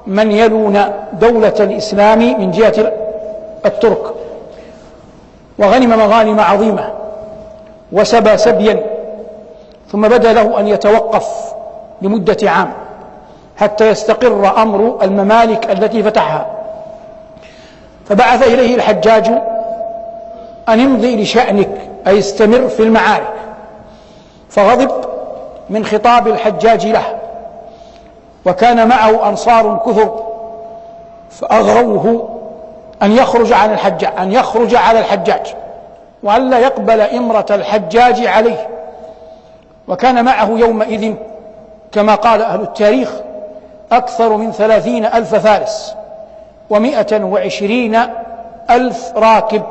من 0.06 0.32
يلون 0.32 0.84
دولة 1.12 1.54
الإسلام 1.60 2.18
من 2.18 2.50
جهة 2.50 2.92
الترك. 3.66 4.02
وغنم 5.58 5.98
مغانم 5.98 6.40
عظيمة 6.40 6.90
وسبى 7.92 8.36
سبيا. 8.36 8.82
ثم 9.92 10.08
بدا 10.08 10.32
له 10.32 10.60
أن 10.60 10.68
يتوقف 10.68 11.52
لمدة 12.02 12.50
عام 12.50 12.72
حتى 13.56 13.88
يستقر 13.88 14.62
أمر 14.62 14.98
الممالك 15.02 15.70
التي 15.70 16.02
فتحها. 16.02 16.46
فبعث 18.08 18.42
إليه 18.42 18.74
الحجاج 18.74 19.26
أن 20.68 20.80
امضي 20.80 21.22
لشأنك 21.22 21.68
أي 22.06 22.18
استمر 22.18 22.68
في 22.68 22.82
المعارك. 22.82 23.32
فغضب 24.50 24.90
من 25.70 25.84
خطاب 25.84 26.28
الحجاج 26.28 26.86
له. 26.86 27.04
وكان 28.46 28.88
معه 28.88 29.28
أنصار 29.28 29.82
كثر 29.86 30.22
فأغروه 31.30 32.28
أن 33.02 33.12
يخرج 33.12 33.52
عن 33.52 33.72
الحجاج 33.72 34.12
أن 34.18 34.32
يخرج 34.32 34.74
على 34.74 34.98
الحجاج. 34.98 35.54
وألا 36.22 36.58
يقبل 36.58 37.00
إمرة 37.00 37.46
الحجاج 37.50 38.26
عليه. 38.26 38.68
وكان 39.88 40.24
معه 40.24 40.50
يومئذ 40.50 41.14
كما 41.92 42.14
قال 42.14 42.42
أهل 42.42 42.60
التاريخ 42.60 43.10
أكثر 43.92 44.36
من 44.36 44.52
ثلاثين 44.52 45.04
ألف 45.04 45.34
فارس 45.34 45.94
ومائة 46.70 47.24
وعشرين 47.24 47.98
ألف 48.70 49.12
راكب. 49.16 49.62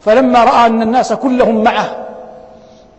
فلما 0.00 0.44
رأى 0.44 0.66
أن 0.66 0.82
الناس 0.82 1.12
كلهم 1.12 1.64
معه 1.64 1.88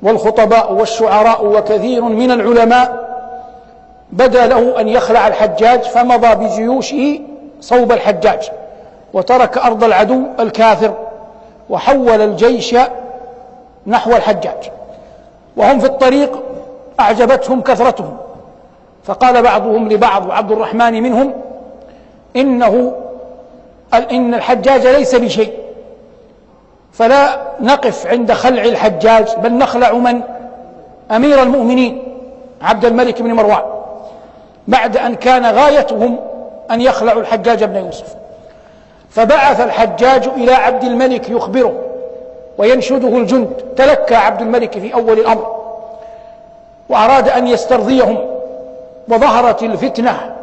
والخطباء 0.01 0.73
والشعراء 0.73 1.45
وكثير 1.45 2.03
من 2.03 2.31
العلماء 2.31 3.01
بدا 4.11 4.47
له 4.47 4.81
أن 4.81 4.87
يخلع 4.87 5.27
الحجاج 5.27 5.81
فمضى 5.81 6.35
بجيوشه 6.35 7.19
صوب 7.61 7.91
الحجاج 7.91 8.51
وترك 9.13 9.57
أرض 9.57 9.83
العدو 9.83 10.23
الكافر 10.39 10.93
وحول 11.69 12.21
الجيش 12.21 12.75
نحو 13.87 14.11
الحجاج. 14.11 14.71
وهم 15.57 15.79
في 15.79 15.85
الطريق 15.85 16.43
أعجبتهم 17.01 17.61
كثرتهم. 17.61 18.17
فقال 19.03 19.41
بعضهم 19.41 19.89
لبعض 19.89 20.25
وعبد 20.25 20.51
الرحمن 20.51 21.03
منهم 21.03 21.33
إنه 22.35 22.93
إن 23.93 24.33
الحجاج 24.33 24.87
ليس 24.87 25.15
بشيء. 25.15 25.53
فلا 26.93 27.41
نقف 27.59 28.07
عند 28.07 28.31
خلع 28.31 28.63
الحجاج 28.63 29.27
بل 29.43 29.53
نخلع 29.53 29.91
من؟ 29.91 30.21
أمير 31.11 31.43
المؤمنين 31.43 32.03
عبد 32.61 32.85
الملك 32.85 33.21
بن 33.21 33.33
مروان. 33.33 33.63
بعد 34.67 34.97
أن 34.97 35.15
كان 35.15 35.45
غايتهم 35.45 36.17
أن 36.71 36.81
يخلعوا 36.81 37.21
الحجاج 37.21 37.63
بن 37.63 37.75
يوسف. 37.75 38.15
فبعث 39.09 39.61
الحجاج 39.61 40.27
إلى 40.27 40.53
عبد 40.53 40.83
الملك 40.83 41.29
يخبره 41.29 41.73
وينشده 42.57 43.17
الجند. 43.17 43.49
تلكى 43.77 44.15
عبد 44.15 44.41
الملك 44.41 44.79
في 44.79 44.93
أول 44.93 45.19
الأمر. 45.19 45.60
وأراد 46.91 47.29
أن 47.29 47.47
يسترضيهم 47.47 48.17
وظهرت 49.09 49.63
الفتنة 49.63 50.35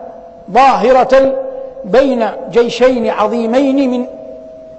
ظاهرة 0.50 1.34
بين 1.84 2.26
جيشين 2.50 3.10
عظيمين 3.10 3.90
من 3.90 4.06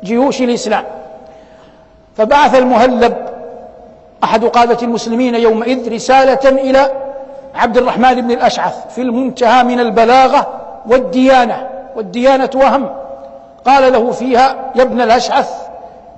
جيوش 0.04 0.42
الإسلام. 0.42 0.84
فبعث 2.18 2.56
المهلب 2.56 3.16
أحد 4.24 4.46
قادة 4.46 4.78
المسلمين 4.82 5.36
يومئذ 5.36 5.94
رسالة 5.94 6.50
إلى 6.50 6.92
عبد 7.56 7.78
الرحمن 7.78 8.22
بن 8.22 8.32
الأشعث 8.32 8.94
في 8.96 9.02
المنتهى 9.02 9.64
من 9.64 9.80
البلاغة 9.80 10.48
والديانة 10.90 11.68
والديانة 11.96 12.50
وهم. 12.56 12.90
قال 13.66 13.94
له 13.94 14.12
فيها 14.12 14.56
يا 14.76 14.84
ابن 14.84 15.02
الأشعث 15.02 15.50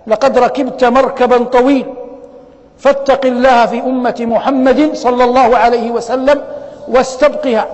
لقد 0.07 0.37
ركبت 0.37 0.83
مركبا 0.83 1.43
طويل 1.43 1.85
فاتق 2.81 3.25
الله 3.25 3.65
في 3.65 3.79
أمة 3.79 4.15
محمد 4.19 4.93
صلى 4.93 5.23
الله 5.23 5.57
عليه 5.57 5.91
وسلم 5.91 6.43
واستبقها. 6.87 7.65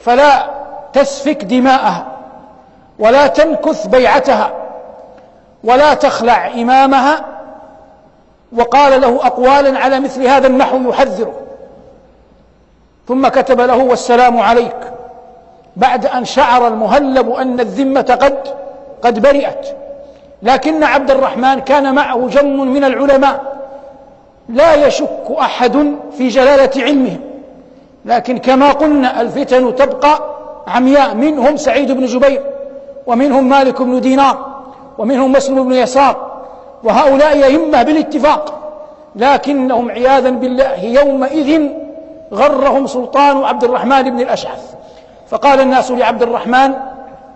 فلا 0.00 0.50
تسفك 0.92 1.44
دماءها 1.44 2.06
ولا 2.98 3.26
تنكث 3.26 3.86
بيعتها 3.86 4.50
ولا 5.64 5.94
تخلع 5.94 6.46
إمامها. 6.46 7.24
وقال 8.52 9.00
له 9.00 9.26
أقوالا 9.26 9.78
على 9.78 10.00
مثل 10.00 10.26
هذا 10.26 10.46
النحو 10.46 10.90
يحذره. 10.90 11.34
ثم 13.08 13.28
كتب 13.28 13.60
له 13.60 13.76
والسلام 13.76 14.40
عليك. 14.40 14.76
بعد 15.76 16.06
أن 16.06 16.24
شعر 16.24 16.68
المهلب 16.68 17.30
أن 17.30 17.60
الذمة 17.60 18.18
قد 18.20 18.38
قد 19.02 19.22
برئت. 19.22 19.76
لكن 20.42 20.84
عبد 20.84 21.10
الرحمن 21.10 21.60
كان 21.60 21.94
معه 21.94 22.28
جم 22.28 22.60
من 22.60 22.84
العلماء. 22.84 23.47
لا 24.48 24.86
يشك 24.86 25.26
أحد 25.40 25.94
في 26.18 26.28
جلالة 26.28 26.84
علمهم. 26.84 27.20
لكن 28.04 28.38
كما 28.38 28.72
قلنا 28.72 29.20
الفتن 29.20 29.74
تبقى 29.74 30.20
عمياء 30.66 31.14
منهم 31.14 31.56
سعيد 31.56 31.92
بن 31.92 32.06
جبير 32.06 32.42
ومنهم 33.06 33.48
مالك 33.48 33.82
بن 33.82 34.00
دينار 34.00 34.46
ومنهم 34.98 35.32
مسلم 35.32 35.64
بن 35.64 35.72
يسار 35.72 36.28
وهؤلاء 36.84 37.36
يهمة 37.36 37.82
بالاتفاق. 37.82 38.54
لكنهم 39.16 39.90
عياذا 39.90 40.30
بالله 40.30 40.84
يومئذ 40.84 41.68
غرهم 42.32 42.86
سلطان 42.86 43.44
عبد 43.44 43.64
الرحمن 43.64 44.02
بن 44.02 44.20
الأشعث. 44.20 44.74
فقال 45.30 45.60
الناس 45.60 45.90
لعبد 45.90 46.22
الرحمن 46.22 46.74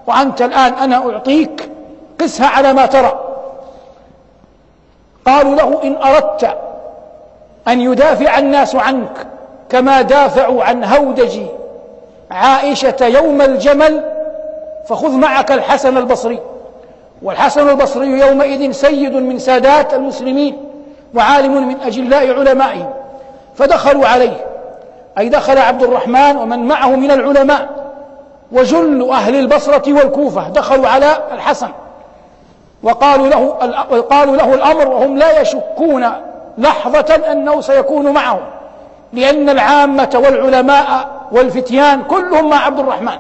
وأنت 0.07 0.43
الآن 0.43 0.75
أنا 0.75 0.97
أعطيك 0.97 1.69
قسها 2.21 2.47
على 2.47 2.73
ما 2.73 2.87
ترى. 2.87 3.19
قالوا 5.27 5.55
له 5.55 5.83
إن 5.85 5.97
أردت 5.97 6.57
أن 7.69 7.81
يدافع 7.81 8.39
الناس 8.39 8.77
عنك 8.77 9.27
كما 9.69 10.03
دافعوا 10.03 10.65
عن 10.65 10.85
هودج 10.85 11.41
عائشة 12.31 12.97
يوم 13.07 13.43
الجمل 13.43 14.05
فخذ 14.89 15.11
معك 15.11 15.53
الحسن 15.53 15.97
البصري. 15.97 16.39
والحسن 17.23 17.69
البصري 17.69 18.07
يومئذ 18.07 18.71
سيد 18.73 19.13
من 19.13 19.39
سادات 19.39 19.95
المسلمين 19.95 20.65
وعالم 21.15 21.69
من 21.69 21.81
أجلاء 21.81 22.39
علمائهم. 22.39 22.91
فدخلوا 23.55 24.07
عليه. 24.07 24.47
أي 25.19 25.29
دخل 25.29 25.59
عبد 25.59 25.83
الرحمن 25.83 26.37
ومن 26.37 26.69
معه 26.69 26.89
من 26.89 27.11
العلماء 27.11 27.69
وجل 28.53 29.11
أهل 29.11 29.35
البصرة 29.35 29.93
والكوفة. 29.93 30.49
دخلوا 30.49 30.89
على 30.89 31.19
الحسن. 31.33 31.69
وقالوا 32.83 33.29
له 33.29 33.49
قالوا 34.11 34.37
له 34.37 34.55
الأمر 34.55 34.89
وهم 34.89 35.19
لا 35.19 35.41
يشكون 35.41 36.07
لحظة 36.59 37.33
أنه 37.33 37.61
سيكون 37.61 38.11
معهم 38.11 38.41
لأن 39.13 39.49
العامة 39.49 40.23
والعلماء 40.25 41.09
والفتيان 41.33 42.03
كلهم 42.03 42.51
مع 42.51 42.65
عبد 42.65 42.79
الرحمن 42.79 43.17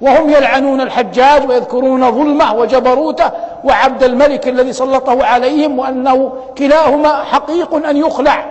وهم 0.00 0.30
يلعنون 0.30 0.80
الحجاج 0.80 1.48
ويذكرون 1.48 2.10
ظلمه 2.10 2.54
وجبروته 2.54 3.30
وعبد 3.64 4.02
الملك 4.02 4.48
الذي 4.48 4.72
سلطه 4.72 5.24
عليهم 5.24 5.78
وأنه 5.78 6.32
كلاهما 6.58 7.22
حقيق 7.24 7.74
أن 7.74 7.96
يخلع. 7.96 8.44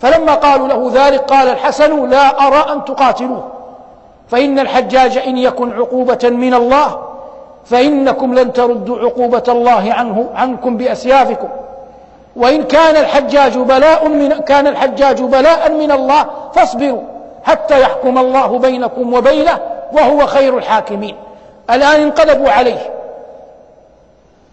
فلما 0.00 0.34
قالوا 0.34 0.68
له 0.68 0.90
ذلك 0.94 1.20
قال 1.20 1.48
الحسن 1.48 2.08
لا 2.10 2.46
أرى 2.46 2.72
أن 2.72 2.84
تقاتلوه 2.84 3.44
فإن 4.28 4.58
الحجاج 4.58 5.18
إن 5.18 5.38
يكن 5.38 5.72
عقوبة 5.72 6.18
من 6.22 6.54
الله 6.54 6.98
فإنكم 7.64 8.34
لن 8.34 8.52
تردوا 8.52 8.98
عقوبة 8.98 9.42
الله 9.48 9.92
عنه 9.92 10.30
عنكم 10.34 10.76
بأسيافكم. 10.76 11.48
وإن 12.38 12.62
كان 12.62 12.96
الحجاج 12.96 13.58
بلاء 13.58 14.08
من 14.08 14.28
كان 14.28 14.66
الحجاج 14.66 15.22
بلاء 15.22 15.72
من 15.72 15.92
الله 15.92 16.26
فاصبروا 16.54 17.02
حتى 17.44 17.80
يحكم 17.80 18.18
الله 18.18 18.58
بينكم 18.58 19.14
وبينه 19.14 19.58
وهو 19.92 20.26
خير 20.26 20.58
الحاكمين. 20.58 21.16
الآن 21.70 22.00
انقلبوا 22.00 22.50
عليه. 22.50 22.90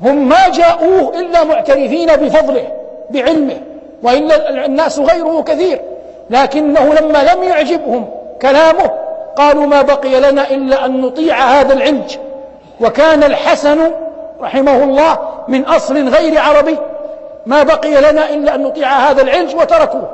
هم 0.02 0.30
ما 0.30 0.50
جاءوه 0.50 1.20
إلا 1.20 1.44
معترفين 1.44 2.16
بفضله 2.16 2.68
بعلمه 3.10 3.58
وإلا 4.04 4.66
الناس 4.66 5.00
غيره 5.00 5.42
كثير. 5.42 5.82
لكنه 6.30 6.94
لما 6.94 7.18
لم 7.34 7.44
يعجبهم 7.44 8.08
كلامه 8.42 8.92
قالوا 9.36 9.66
ما 9.66 9.82
بقي 9.82 10.20
لنا 10.20 10.50
إلا 10.50 10.86
أن 10.86 11.02
نطيع 11.02 11.38
هذا 11.38 11.74
العلج 11.74 12.18
وكان 12.82 13.24
الحسن 13.24 13.92
رحمه 14.42 14.84
الله 14.84 15.18
من 15.48 15.66
أصل 15.66 16.10
غير 16.10 16.40
عربي 16.40 16.78
ما 17.46 17.64
بقي 17.64 18.12
لنا 18.12 18.30
إلا 18.30 18.56
أن 18.56 18.64
نطيع 18.64 18.90
هذا 18.90 19.22
العلج 19.22 19.56
وتركوه. 19.56 20.10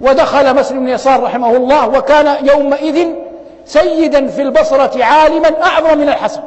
ودخل 0.00 0.56
مسلم 0.56 0.78
بن 0.78 0.88
يسار 0.88 1.22
رحمه 1.22 1.56
الله 1.56 1.88
وكان 1.88 2.46
يومئذ 2.46 3.08
سيدا 3.64 4.26
في 4.26 4.42
البصرة 4.42 5.04
عالما 5.04 5.62
أعظم 5.62 5.98
من 5.98 6.08
الحسن. 6.08 6.40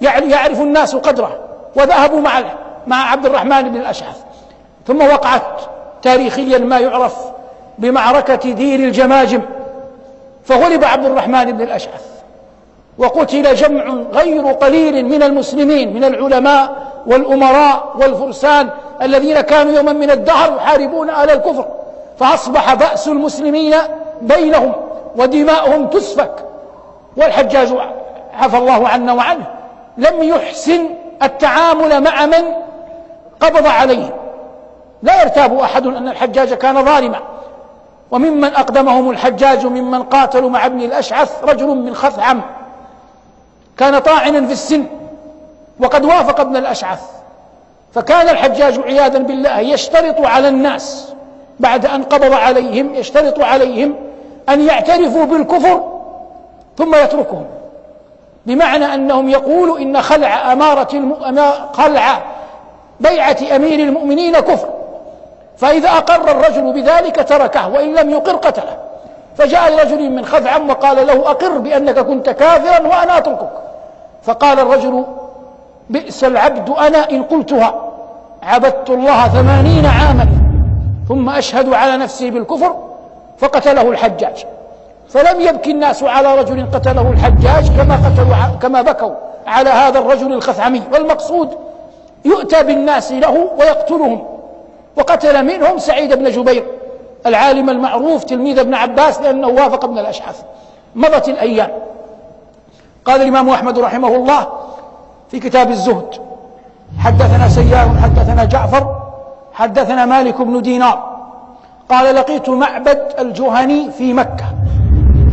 يعني 0.00 0.30
يعرف 0.30 0.60
الناس 0.60 0.96
قدره. 0.96 1.38
وذهبوا 1.76 2.20
مع 2.20 2.42
مع 2.86 3.10
عبد 3.10 3.26
الرحمن 3.26 3.62
بن 3.62 3.76
الأشعث. 3.76 4.16
ثم 4.86 5.02
وقعت 5.02 5.60
تاريخيا 6.02 6.58
ما 6.58 6.78
يعرف 6.78 7.16
بمعركة 7.78 8.52
دير 8.52 8.80
الجماجم. 8.80 9.42
فغلب 10.44 10.84
عبد 10.84 11.04
الرحمن 11.04 11.52
بن 11.52 11.62
الأشعث. 11.62 12.15
وقتل 12.98 13.54
جمع 13.54 13.84
غير 14.12 14.46
قليل 14.46 15.04
من 15.04 15.22
المسلمين 15.22 15.94
من 15.94 16.04
العلماء 16.04 16.76
والأمراء 17.06 17.92
والفرسان 18.00 18.68
الذين 19.02 19.40
كانوا 19.40 19.72
يوما 19.72 19.92
من 19.92 20.10
الدهر 20.10 20.56
يحاربون 20.56 21.10
أهل 21.10 21.30
الكفر. 21.30 21.66
فأصبح 22.18 22.74
بأس 22.74 23.08
المسلمين 23.08 23.74
بينهم 24.22 24.72
ودماؤهم 25.16 25.86
تسفك. 25.86 26.32
والحجاج 27.16 27.74
عفى 28.34 28.58
الله 28.58 28.88
عنا 28.88 29.12
وعنه 29.12 29.44
لم 29.98 30.22
يحسن 30.22 30.88
التعامل 31.22 32.02
مع 32.02 32.26
من 32.26 32.44
قبض 33.40 33.66
عليه. 33.66 34.14
لا 35.02 35.22
يرتاب 35.22 35.58
أحد 35.58 35.86
أن 35.86 36.08
الحجاج 36.08 36.54
كان 36.54 36.84
ظالما. 36.84 37.18
وممن 38.10 38.54
أقدمهم 38.54 39.10
الحجاج 39.10 39.66
ممن 39.66 40.02
قاتلوا 40.02 40.50
مع 40.50 40.66
ابن 40.66 40.80
الأشعث 40.80 41.44
رجل 41.44 41.66
من 41.66 41.94
خثعم. 41.94 42.42
كان 43.78 43.98
طاعنا 43.98 44.46
في 44.46 44.52
السن 44.52 44.86
وقد 45.80 46.04
وافق 46.04 46.40
ابن 46.40 46.56
الأشعث. 46.56 47.00
فكان 47.94 48.28
الحجاج 48.28 48.80
عياذا 48.80 49.18
بالله 49.18 49.58
يشترط 49.58 50.26
على 50.26 50.48
الناس 50.48 51.12
بعد 51.60 51.86
أن 51.86 52.02
قبض 52.02 52.32
عليهم 52.32 52.94
يشترط 52.94 53.40
عليهم 53.40 53.94
أن 54.48 54.66
يعترفوا 54.66 55.24
بالكفر 55.24 55.92
ثم 56.78 56.94
يتركهم. 56.94 57.46
بمعنى 58.46 58.94
أنهم 58.94 59.28
يقولوا 59.28 59.78
إن 59.78 60.02
خلع 60.02 60.52
أمارة 60.52 60.88
الم... 60.94 61.14
خلع 61.72 62.22
بيعة 63.00 63.36
أمير 63.56 63.78
المؤمنين 63.80 64.40
كفر. 64.40 64.68
فإذا 65.58 65.88
أقر 65.88 66.30
الرجل 66.30 66.72
بذلك 66.72 67.28
تركه 67.28 67.68
وإن 67.68 67.94
لم 67.94 68.10
يقر 68.10 68.36
قتله. 68.36 68.85
فجاء 69.38 69.84
رجل 69.84 70.10
من 70.10 70.24
خثعم 70.24 70.70
وقال 70.70 71.06
له 71.06 71.30
أقر 71.30 71.58
بأنك 71.58 71.98
كنت 71.98 72.30
كافرا 72.30 72.86
وأنا 72.86 73.18
أتركك. 73.18 73.50
فقال 74.22 74.60
الرجل 74.60 75.04
بئس 75.90 76.24
العبد 76.24 76.70
أنا 76.70 77.10
إن 77.10 77.22
قلتها. 77.22 77.74
عبدت 78.42 78.90
الله 78.90 79.28
ثمانين 79.28 79.86
عاما 79.86 80.28
ثم 81.08 81.30
أشهد 81.30 81.72
على 81.74 81.96
نفسي 81.96 82.30
بالكفر 82.30 82.76
فقتله 83.38 83.90
الحجاج. 83.90 84.44
فلم 85.08 85.40
يبكي 85.40 85.70
الناس 85.70 86.02
على 86.02 86.34
رجل 86.34 86.66
قتله 86.74 87.10
الحجاج 87.10 87.76
كما 87.76 87.94
قتلوا 87.94 88.58
كما 88.62 88.82
بكوا 88.82 89.14
على 89.46 89.70
هذا 89.70 89.98
الرجل 89.98 90.32
الخثعمي. 90.32 90.82
والمقصود 90.92 91.58
يؤتى 92.24 92.62
بالناس 92.62 93.12
له 93.12 93.48
ويقتلهم. 93.58 94.24
وقتل 94.96 95.44
منهم 95.44 95.78
سعيد 95.78 96.14
بن 96.14 96.30
جبير. 96.30 96.64
العالم 97.26 97.70
المعروف 97.70 98.24
تلميذ 98.24 98.58
ابن 98.58 98.74
عباس 98.74 99.20
لأنه 99.20 99.48
وافق 99.48 99.84
ابن 99.84 99.98
الأشعث 99.98 100.42
مضت 100.94 101.28
الأيام. 101.28 101.70
قال 103.04 103.22
الإمام 103.22 103.48
أحمد 103.48 103.78
رحمه 103.78 104.08
الله 104.08 104.46
في 105.30 105.40
كتاب 105.40 105.70
الزهد 105.70 106.14
حدثنا 107.04 107.48
سيار 107.48 107.90
حدثنا 108.02 108.44
جعفر 108.44 108.96
حدثنا 109.52 110.06
مالك 110.06 110.42
بن 110.42 110.62
دينار. 110.62 111.16
قال 111.90 112.14
لقيت 112.14 112.48
معبد 112.48 113.12
الجهني 113.18 113.90
في 113.90 114.12
مكة. 114.12 114.44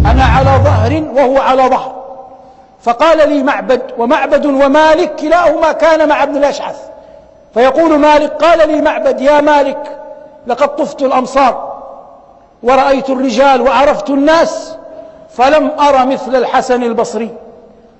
أنا 0.05 0.23
على 0.23 0.63
ظهر 0.63 1.03
وهو 1.15 1.37
على 1.37 1.63
ظهر. 1.63 1.93
فقال 2.81 3.29
لي 3.29 3.43
معبد 3.43 3.81
ومعبد 3.97 4.45
ومالك 4.45 5.15
كلاهما 5.15 5.71
كان 5.71 6.09
مع 6.09 6.23
ابن 6.23 6.37
الأشعث 6.37 6.77
فيقول 7.53 7.99
مالك 7.99 8.31
قال 8.31 8.69
لي 8.69 8.81
معبد 8.81 9.21
يا 9.21 9.41
مالك 9.41 9.99
لقد 10.47 10.75
طفت 10.75 11.01
الأمصار. 11.01 11.72
ورأيت 12.63 13.09
الرجال 13.09 13.61
وعرفت 13.61 14.09
الناس 14.09 14.75
فلم 15.29 15.71
أر 15.79 16.05
مثل 16.05 16.35
الحسن 16.35 16.83
البصري. 16.83 17.29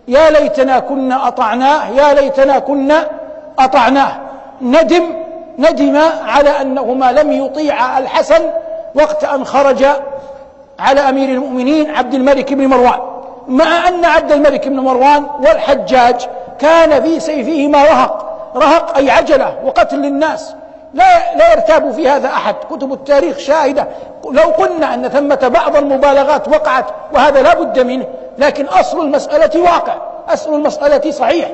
يا 0.08 0.30
ليتنا 0.30 0.80
كنا 0.80 1.28
أطعناه 1.28 1.90
يا 1.90 2.14
ليتنا 2.14 2.60
كنا 2.60 3.08
أطعناه. 3.60 4.12
ندم 4.62 5.04
ندم 5.60 6.02
على 6.28 6.50
أنهما 6.62 7.12
لم 7.12 7.32
يطيع 7.32 7.98
الحسن 7.98 8.42
وقت 8.96 9.24
أن 9.24 9.46
خرج 9.46 9.86
على 10.80 11.00
أمير 11.00 11.30
المؤمنين 11.30 11.96
عبد 11.96 12.14
الملك 12.14 12.54
بن 12.54 12.68
مروان. 12.68 13.00
مع 13.48 13.88
أن 13.88 14.06
عبد 14.06 14.32
الملك 14.32 14.68
بن 14.68 14.80
مروان 14.80 15.26
والحجاج 15.40 16.28
كان 16.60 17.04
في 17.04 17.20
سيفهما 17.20 17.84
رهق 17.84 18.34
رهق 18.56 18.98
أي 18.98 19.12
عجلة 19.12 19.56
وقتل 19.66 19.98
للناس 19.98 20.56
لا 20.94 21.36
لا 21.36 21.52
يرتاب 21.52 21.92
في 21.92 22.10
هذا 22.10 22.28
أحد. 22.28 22.56
كتب 22.70 22.94
التاريخ 22.94 23.38
شاهدة. 23.38 23.88
لو 24.24 24.44
قلنا 24.44 24.94
أن 24.94 25.08
ثمة 25.08 25.52
بعض 25.54 25.76
المبالغات 25.76 26.48
وقعت 26.48 26.86
وهذا 27.14 27.42
لا 27.42 27.54
بد 27.54 27.80
منه 27.80 28.06
لكن 28.38 28.66
أصل 28.66 29.00
المسألة 29.00 29.62
واقع. 29.62 29.94
أصل 30.30 30.54
المسألة 30.54 31.12
صحيح. 31.12 31.52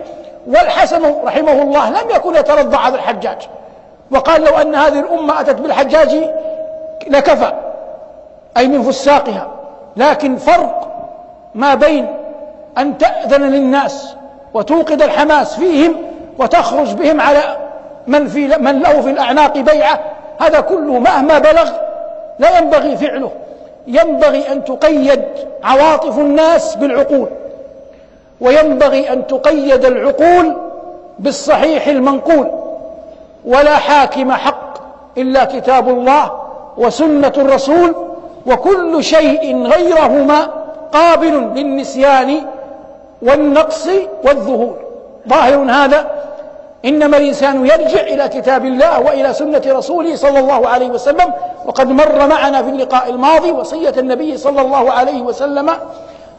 والحسن 0.47 1.15
رحمه 1.23 1.61
الله 1.61 1.89
لم 1.89 2.09
يكن 2.15 2.35
يترضى 2.35 2.77
على 2.77 2.95
الحجاج. 2.95 3.49
وقال 4.11 4.41
لو 4.41 4.57
أن 4.57 4.75
هذه 4.75 4.99
الأمة 4.99 5.41
أتت 5.41 5.55
بالحجاج 5.55 6.29
لكفى 7.07 7.53
أي 8.57 8.67
من 8.67 8.83
فساقها. 8.83 9.47
لكن 9.97 10.35
فرق 10.35 10.87
ما 11.55 11.75
بين 11.75 12.07
أن 12.77 12.97
تأذن 12.97 13.41
للناس 13.41 14.15
وتوقد 14.53 15.01
الحماس 15.01 15.55
فيهم 15.55 15.95
وتخرج 16.37 16.93
بهم 16.93 17.21
على 17.21 17.57
من, 18.09 18.27
في 18.27 18.47
من 18.47 18.79
له 18.79 19.01
في 19.01 19.09
الأعناق 19.09 19.57
بيعة 19.57 19.99
هذا 20.39 20.59
كله 20.59 20.99
مهما 20.99 21.39
بلغ 21.39 21.69
لا 22.39 22.57
ينبغي 22.57 22.97
فعله. 22.97 23.31
ينبغي 23.87 24.51
أن 24.51 24.65
تقيد 24.65 25.23
عواطف 25.63 26.19
الناس 26.19 26.75
بالعقول 26.75 27.27
وينبغي 28.41 29.13
أن 29.13 29.27
تقيد 29.27 29.85
العقول 29.85 30.55
بالصحيح 31.19 31.87
المنقول. 31.87 32.51
ولا 33.45 33.75
حاكم 33.77 34.31
حق 34.31 34.73
إلا 35.17 35.45
كتاب 35.45 35.89
الله 35.89 36.31
وسنة 36.77 37.33
الرسول 37.37 37.95
وكل 38.45 39.03
شيء 39.03 39.63
غيرهما 39.63 40.47
قابل 40.93 41.51
للنسيان 41.55 42.41
والنقص 43.21 43.89
والذهول. 44.23 44.75
ظاهر 45.27 45.71
هذا 45.71 46.18
إنما 46.85 47.17
الإنسان 47.17 47.65
يرجع 47.65 48.01
إلى 48.01 48.27
كتاب 48.27 48.65
الله 48.65 48.99
وإلى 48.99 49.33
سنة 49.33 49.61
رسوله 49.67 50.15
صلى 50.15 50.39
الله 50.39 50.67
عليه 50.67 50.89
وسلم 50.89 51.33
وقد 51.65 51.89
مر 51.89 52.27
معنا 52.27 52.63
في 52.63 52.69
اللقاء 52.69 53.09
الماضي 53.09 53.51
وصية 53.51 53.93
النبي 53.97 54.37
صلى 54.37 54.61
الله 54.61 54.91
عليه 54.91 55.21
وسلم 55.21 55.71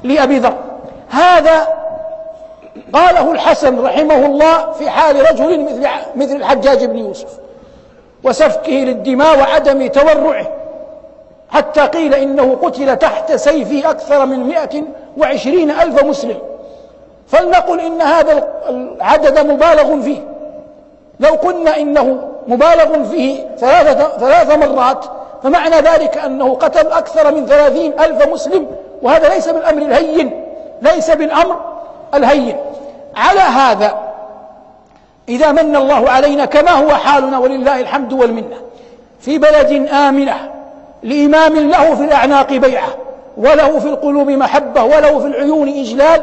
لأبي 0.04 0.38
ذر. 0.38 0.54
هذا 1.10 1.68
قاله 2.92 3.32
الحسن 3.32 3.78
رحمه 3.78 4.26
الله 4.26 4.72
في 4.72 4.90
حال 4.90 5.30
رجل 5.30 5.64
مثل 5.64 5.88
مثل 6.16 6.36
الحجاج 6.36 6.84
بن 6.84 6.98
يوسف 6.98 7.28
وسفكه 8.24 8.72
للدماء 8.72 9.38
وعدم 9.38 9.86
تورعه 9.86 10.46
حتى 11.50 11.80
قيل 11.80 12.14
إنه 12.14 12.58
قتل 12.62 12.96
تحت 12.96 13.32
سيفه 13.32 13.90
أكثر 13.90 14.26
من 14.26 14.46
مئة 14.46 14.82
وعشرين 15.18 15.70
ألف 15.70 16.04
مسلم. 16.04 16.38
فلنقل 17.28 17.80
إن 17.80 18.02
هذا 18.02 18.48
العدد 18.68 19.38
مبالغ 19.38 20.00
فيه. 20.00 20.29
لو 21.20 21.34
قلنا 21.34 21.76
إنه 21.76 22.18
مبالغ 22.48 23.04
فيه 23.04 23.46
ثلاثة 23.58 24.18
ثلاث 24.18 24.58
مرات 24.58 25.04
فمعنى 25.42 25.76
ذلك 25.76 26.18
أنه 26.18 26.54
قتل 26.54 26.86
أكثر 26.86 27.34
من 27.34 27.46
ثلاثين 27.46 28.00
ألف 28.00 28.28
مسلم 28.28 28.66
وهذا 29.02 29.28
ليس 29.28 29.48
بالأمر 29.48 29.82
الهين 29.82 30.44
ليس 30.82 31.10
بالأمر 31.10 31.56
الهين. 32.14 32.56
على 33.16 33.40
هذا 33.40 33.94
إذا 35.28 35.52
من 35.52 35.76
الله 35.76 36.10
علينا 36.10 36.44
كما 36.44 36.70
هو 36.70 36.90
حالنا 36.90 37.38
ولله 37.38 37.80
الحمد 37.80 38.12
والمنة. 38.12 38.56
في 39.20 39.38
بلد 39.38 39.88
آمنة 39.92 40.36
لإمام 41.02 41.70
له 41.70 41.94
في 41.94 42.04
الأعناق 42.04 42.52
بيعة 42.52 42.88
وله 43.36 43.78
في 43.78 43.88
القلوب 43.88 44.30
محبة 44.30 44.82
وله 44.82 45.18
في 45.18 45.26
العيون 45.26 45.68
إجلال 45.68 46.22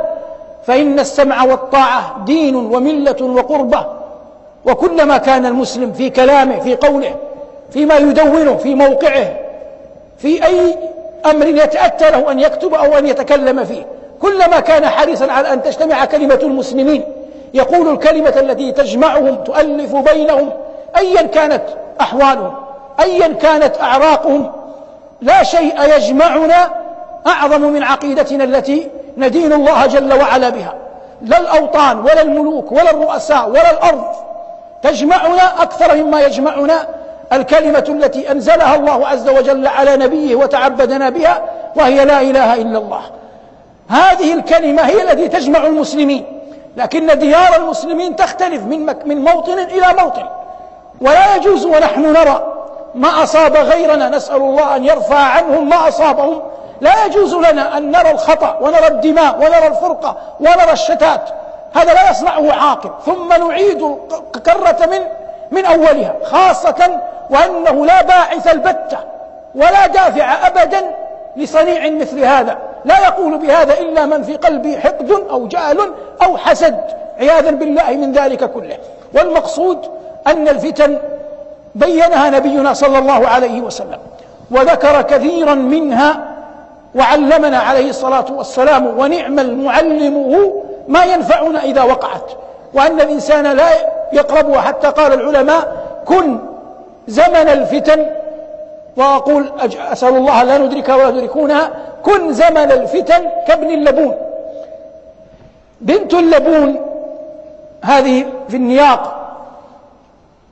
فإن 0.65 0.99
السمع 0.99 1.43
والطاعة 1.43 2.15
دين 2.25 2.55
وملة 2.55 3.17
وقربة. 3.21 3.96
وكلما 4.67 5.17
كان 5.17 5.45
المسلم 5.45 5.93
في 5.93 6.09
كلامه 6.09 6.59
في 6.59 6.75
قوله 6.75 7.15
فيما 7.71 7.97
يدونه 7.97 8.57
في 8.57 8.75
موقعه 8.75 9.27
في 10.17 10.45
أي 10.45 10.75
أمر 11.25 11.47
يتأتى 11.47 12.11
له 12.11 12.31
أن 12.31 12.39
يكتب 12.39 12.73
أو 12.73 12.97
أن 12.97 13.07
يتكلم 13.07 13.63
فيه. 13.63 13.85
كلما 14.21 14.59
كان 14.59 14.87
حريصا 14.87 15.31
على 15.31 15.53
أن 15.53 15.63
تجتمع 15.63 16.05
كلمة 16.05 16.39
المسلمين 16.43 17.03
يقول 17.53 17.93
الكلمة 17.93 18.33
التي 18.37 18.71
تجمعهم 18.71 19.35
تؤلف 19.35 19.95
بينهم 19.95 20.49
أيا 20.97 21.21
كانت 21.21 21.63
أحوالهم 22.01 22.53
أيا 22.99 23.27
كانت 23.27 23.81
أعراقهم 23.81 24.51
لا 25.21 25.43
شيء 25.43 25.95
يجمعنا 25.95 26.69
أعظم 27.27 27.61
من 27.61 27.83
عقيدتنا 27.83 28.43
التي 28.43 28.87
ندين 29.17 29.53
الله 29.53 29.85
جل 29.85 30.13
وعلا 30.13 30.49
بها. 30.49 30.73
لا 31.21 31.39
الأوطان 31.39 31.99
ولا 31.99 32.21
الملوك 32.21 32.71
ولا 32.71 32.91
الرؤساء 32.91 33.49
ولا 33.49 33.71
الأرض. 33.71 34.26
تجمعنا 34.81 35.61
أكثر 35.61 35.95
مما 35.95 36.21
يجمعنا 36.21 36.87
الكلمة 37.33 37.85
التي 37.89 38.31
أنزلها 38.31 38.75
الله 38.75 39.07
عز 39.07 39.29
وجل 39.29 39.67
على 39.67 39.97
نبيه 39.97 40.35
وتعبدنا 40.35 41.09
بها 41.09 41.41
وهي 41.75 42.05
لا 42.05 42.21
إله 42.21 42.53
إلا 42.53 42.77
الله. 42.77 43.01
هذه 43.89 44.33
الكلمة 44.33 44.81
هي 44.81 45.03
التي 45.03 45.27
تجمع 45.27 45.67
المسلمين 45.67 46.25
لكن 46.77 47.19
ديار 47.19 47.55
المسلمين 47.55 48.15
تختلف 48.15 48.63
من, 48.63 48.85
من 49.05 49.23
موطن 49.23 49.59
إلى 49.59 50.03
موطن. 50.03 50.25
ولا 51.01 51.35
يجوز 51.35 51.65
ونحن 51.65 52.13
نرى 52.13 52.53
ما 52.95 53.23
أصاب 53.23 53.55
غيرنا 53.55 54.09
نسأل 54.09 54.35
الله 54.35 54.75
أن 54.75 54.85
يرفع 54.85 55.17
عنهم 55.17 55.69
ما 55.69 55.87
أصابهم. 55.87 56.41
لا 56.81 57.05
يجوز 57.05 57.35
لنا 57.35 57.77
أن 57.77 57.91
نرى 57.91 58.11
الخطأ 58.11 58.57
ونرى 58.61 58.87
الدماء 58.87 59.35
ونرى 59.35 59.67
الفرقة 59.67 60.17
ونرى 60.39 60.71
الشتات. 60.71 61.29
هذا 61.73 61.93
لا 61.93 62.11
يصنعه 62.11 62.53
عاقل. 62.53 62.89
ثم 63.05 63.47
نعيد 63.47 63.97
الكرة 64.35 64.85
من 64.85 64.99
من 65.51 65.65
أولها 65.65 66.15
خاصة 66.23 66.99
وأنه 67.29 67.85
لا 67.85 68.01
باعث 68.01 68.47
البتة 68.47 68.97
ولا 69.55 69.87
دافع 69.87 70.47
أبدا 70.47 70.81
لصنيع 71.35 71.89
مثل 71.89 72.19
هذا. 72.23 72.57
لا 72.85 72.99
يقول 72.99 73.37
بهذا 73.37 73.79
إلا 73.79 74.05
من 74.05 74.23
في 74.23 74.35
قلبه 74.35 74.79
حقد 74.79 75.11
أو 75.29 75.47
جهل 75.47 75.93
أو 76.23 76.37
حسد. 76.37 76.79
عياذا 77.19 77.51
بالله 77.51 77.91
من 77.91 78.11
ذلك 78.11 78.51
كله. 78.51 78.77
والمقصود 79.13 79.89
أن 80.27 80.47
الفتن 80.47 80.97
بينها 81.75 82.29
نبينا 82.29 82.73
صلى 82.73 82.97
الله 82.97 83.27
عليه 83.27 83.61
وسلم 83.61 83.99
وذكر 84.51 85.01
كثيرا 85.01 85.53
منها 85.53 86.19
وعلمنا 86.95 87.59
عليه 87.59 87.89
الصلاة 87.89 88.25
والسلام 88.31 88.99
ونعم 88.99 89.39
المعلم 89.39 90.31
ما 90.87 91.03
ينفعنا 91.03 91.63
إذا 91.63 91.83
وقعت. 91.83 92.31
وأن 92.73 93.01
الإنسان 93.01 93.43
لا 93.43 93.69
يقربها 94.13 94.61
حتى 94.61 94.87
قال 94.87 95.13
العلماء 95.13 95.75
كن 96.05 96.39
زمن 97.07 97.35
الفتن. 97.35 98.05
وأقول 98.97 99.51
أسأل 99.91 100.15
الله 100.15 100.43
لا 100.43 100.57
ندركها 100.57 100.95
ولا 100.95 101.09
يدركونها 101.09 101.69
كن 102.03 102.33
زمن 102.33 102.71
الفتن 102.71 103.29
كابن 103.47 103.69
اللبون. 103.69 104.15
بنت 105.81 106.13
اللبون 106.13 106.81
هذه 107.83 108.25
في 108.49 108.55
النياق 108.55 109.13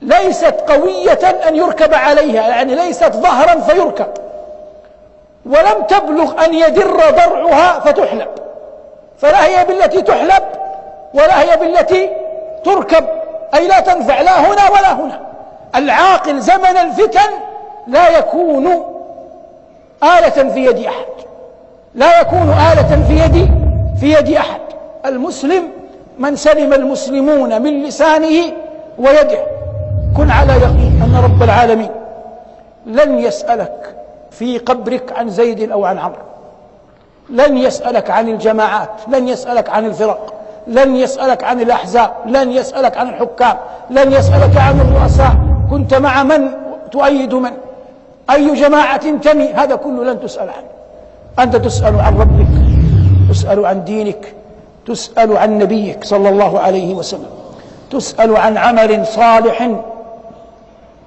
ليست 0.02 0.54
قوية 0.68 1.48
أن 1.48 1.56
يركب 1.56 1.94
عليها 1.94 2.48
يعني 2.48 2.74
ليست 2.74 3.12
ظهرا 3.12 3.60
فيركب. 3.60 4.06
ولم 5.46 5.82
تبلغ 5.88 6.44
أن 6.44 6.54
يدر 6.54 7.00
ضرعها 7.10 7.80
فتحلب 7.80 8.28
فلا 9.18 9.46
هي 9.46 9.64
بالتي 9.64 10.02
تحلب 10.02 10.42
ولا 11.14 11.42
هي 11.42 11.56
بالتي 11.56 12.10
تركب. 12.64 13.04
أي 13.54 13.68
لا 13.68 13.80
تنفع 13.80 14.20
لا 14.20 14.40
هنا 14.40 14.70
ولا 14.70 14.92
هنا. 14.92 15.20
العاقل 15.74 16.40
زمن 16.40 16.76
الفتن 16.76 17.30
لا 17.86 18.18
يكون 18.18 18.66
آلة 20.02 20.48
في 20.48 20.66
يد 20.66 20.78
أحد. 20.78 21.06
لا 21.94 22.20
يكون 22.20 22.54
آلة 22.72 23.04
في 23.08 23.24
يد 23.24 23.50
في 24.00 24.12
يد 24.12 24.30
أحد. 24.36 24.60
المسلم 25.06 25.70
من 26.18 26.36
سلم 26.36 26.72
المسلمون 26.72 27.62
من 27.62 27.82
لسانه 27.82 28.52
ويده. 28.98 29.38
كن 30.16 30.30
على 30.30 30.52
يقين 30.52 31.02
أن 31.04 31.20
رب 31.24 31.42
العالمين 31.42 31.90
لن 32.86 33.18
يسألك 33.18 33.96
في 34.30 34.58
قبرك 34.58 35.12
عن 35.18 35.28
زيد 35.28 35.70
أو 35.70 35.84
عن 35.84 35.98
عمرو. 35.98 36.22
لن 37.30 37.56
يسألك 37.56 38.10
عن 38.10 38.28
الجماعات 38.28 38.90
لن 39.08 39.28
يسألك 39.28 39.70
عن 39.70 39.84
الفرق 39.84 40.34
لن 40.66 40.96
يسألك 40.96 41.44
عن 41.44 41.60
الأحزاب 41.60 42.10
لن 42.26 42.52
يسألك 42.52 42.96
عن 42.96 43.08
الحكام 43.08 43.56
لن 43.90 44.12
يسألك 44.12 44.56
عن 44.56 44.80
الرؤساء. 44.80 45.36
كنت 45.70 45.94
مع 45.94 46.22
من 46.22 46.48
تؤيد 46.92 47.34
من؟ 47.34 47.50
أي 48.30 48.54
جماعة 48.54 48.96
تنتمي؟ 48.96 49.52
هذا 49.52 49.76
كله 49.76 50.04
لن 50.04 50.20
تسأل 50.20 50.48
عنه. 50.50 50.66
أنت 51.38 51.56
تسأل 51.56 52.00
عن 52.00 52.18
ربك 52.18 52.46
تسأل 53.30 53.66
عن 53.66 53.84
دينك 53.84 54.34
تسأل 54.86 55.36
عن 55.36 55.58
نبيك 55.58 56.04
صلى 56.04 56.28
الله 56.28 56.60
عليه 56.60 56.94
وسلم 56.94 57.30
تسأل 57.90 58.36
عن 58.36 58.56
عمل 58.58 59.06
صالح. 59.06 59.70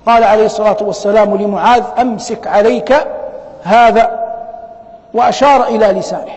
قال 0.06 0.24
عليه 0.24 0.46
الصلاة 0.46 0.78
والسلام 0.82 1.36
لمعاذ 1.36 1.84
أمسك 2.00 2.48
عليك 2.48 2.94
هذا. 3.64 4.29
وأشار 5.14 5.64
إلى 5.68 5.86
لسانه. 5.86 6.32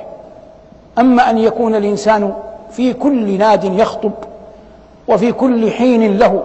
أما 0.98 1.30
أن 1.30 1.38
يكون 1.38 1.74
الإنسان 1.74 2.32
في 2.70 2.92
كل 2.92 3.38
ناد 3.38 3.64
يخطب 3.64 4.12
وفي 5.08 5.32
كل 5.32 5.70
حين 5.70 6.18
له 6.18 6.42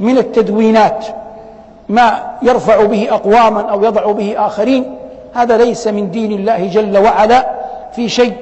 من 0.00 0.18
التدوينات 0.18 1.06
ما 1.88 2.24
يرفع 2.42 2.84
به 2.84 3.06
أقواما 3.10 3.60
أو 3.60 3.84
يضع 3.84 4.12
به 4.12 4.46
آخرين 4.46 4.96
هذا 5.34 5.56
ليس 5.56 5.86
من 5.86 6.10
دين 6.10 6.32
الله 6.32 6.66
جل 6.66 6.98
وعلا. 6.98 7.56
في 7.92 8.08
شيء 8.08 8.32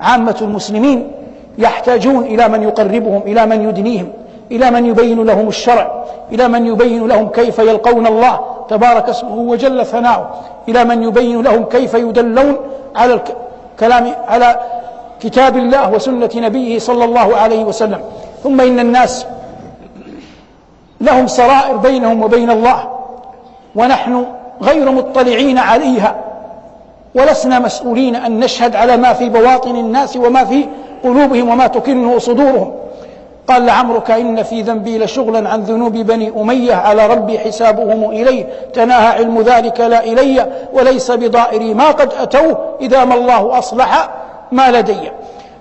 عامة 0.00 0.36
المسلمين 0.42 1.10
يحتاجون 1.58 2.24
إلى 2.24 2.48
من 2.48 2.62
يقربهم 2.62 3.22
إلى 3.26 3.46
من 3.46 3.68
يدنيهم. 3.68 4.08
إلى 4.52 4.70
من 4.70 4.86
يبين 4.86 5.24
لهم 5.24 5.48
الشرع 5.48 6.04
إلى 6.32 6.48
من 6.48 6.66
يبين 6.66 7.06
لهم 7.06 7.28
كيف 7.28 7.58
يلقون 7.58 8.06
الله 8.06 8.40
تبارك 8.68 9.08
اسمه 9.08 9.34
وجل 9.36 9.86
ثناؤه 9.86 10.30
إلى 10.68 10.84
من 10.84 11.02
يبين 11.02 11.42
لهم 11.42 11.64
كيف 11.64 11.94
يدلون 11.94 12.56
على 12.96 13.20
الكلام 13.74 14.14
على 14.28 14.60
كتاب 15.20 15.56
الله 15.56 15.92
وسنة 15.92 16.30
نبيه 16.34 16.78
صلى 16.78 17.04
الله 17.04 17.36
عليه 17.36 17.64
وسلم. 17.64 18.00
ثم 18.42 18.60
إن 18.60 18.78
الناس 18.78 19.26
لهم 21.00 21.26
سرائر 21.26 21.76
بينهم 21.76 22.22
وبين 22.22 22.50
الله 22.50 22.88
ونحن 23.74 24.24
غير 24.62 24.90
مطلعين 24.90 25.58
عليها 25.58 26.14
ولسنا 27.14 27.58
مسؤولين 27.58 28.16
أن 28.16 28.40
نشهد 28.40 28.76
على 28.76 28.96
ما 28.96 29.12
في 29.12 29.28
بواطن 29.28 29.76
الناس 29.76 30.16
وما 30.16 30.44
في 30.44 30.68
قلوبهم 31.04 31.48
وما 31.48 31.66
تكنه 31.66 32.18
صدورهم. 32.18 32.74
قال 33.48 33.66
لعمرك 33.66 34.10
إن 34.10 34.42
في 34.42 34.62
ذنبي 34.62 34.98
لشغلا 34.98 35.48
عن 35.48 35.62
ذنوب 35.62 35.92
بني 35.92 36.32
أمية 36.36 36.74
على 36.74 37.06
ربي 37.06 37.38
حسابهم 37.38 38.10
إليه 38.10 38.46
تناهى 38.74 39.06
علم 39.06 39.40
ذلك 39.40 39.80
لا 39.80 40.04
إلي 40.04 40.46
وليس 40.72 41.10
بضائري 41.10 41.74
ما 41.74 41.88
قد 41.88 42.12
أتوه 42.20 42.58
إذا 42.80 43.04
ما 43.04 43.14
الله 43.14 43.58
أصلح 43.58 44.10
ما 44.52 44.70
لدي. 44.70 45.10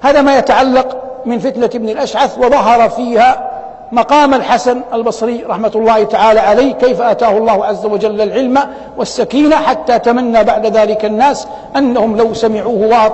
هذا 0.01 0.21
ما 0.21 0.37
يتعلق 0.37 0.97
من 1.25 1.39
فتنة 1.39 1.69
ابن 1.75 1.89
الأشعث 1.89 2.37
وظهر 2.37 2.89
فيها 2.89 3.49
مقام 3.91 4.33
الحسن 4.33 4.81
البصري 4.93 5.43
رحمة 5.49 5.71
الله 5.75 6.03
تعالى 6.03 6.39
عليه 6.39 6.73
كيف 6.73 7.01
أتاه 7.01 7.37
الله 7.37 7.65
عز 7.65 7.85
وجل 7.85 8.21
العلم 8.21 8.59
والسكينة 8.97 9.55
حتى 9.55 9.99
تمنى 9.99 10.43
بعد 10.43 10.65
ذلك 10.65 11.05
الناس 11.05 11.47
أنهم 11.75 12.17
لو 12.17 12.33
سمعوه 12.33 13.11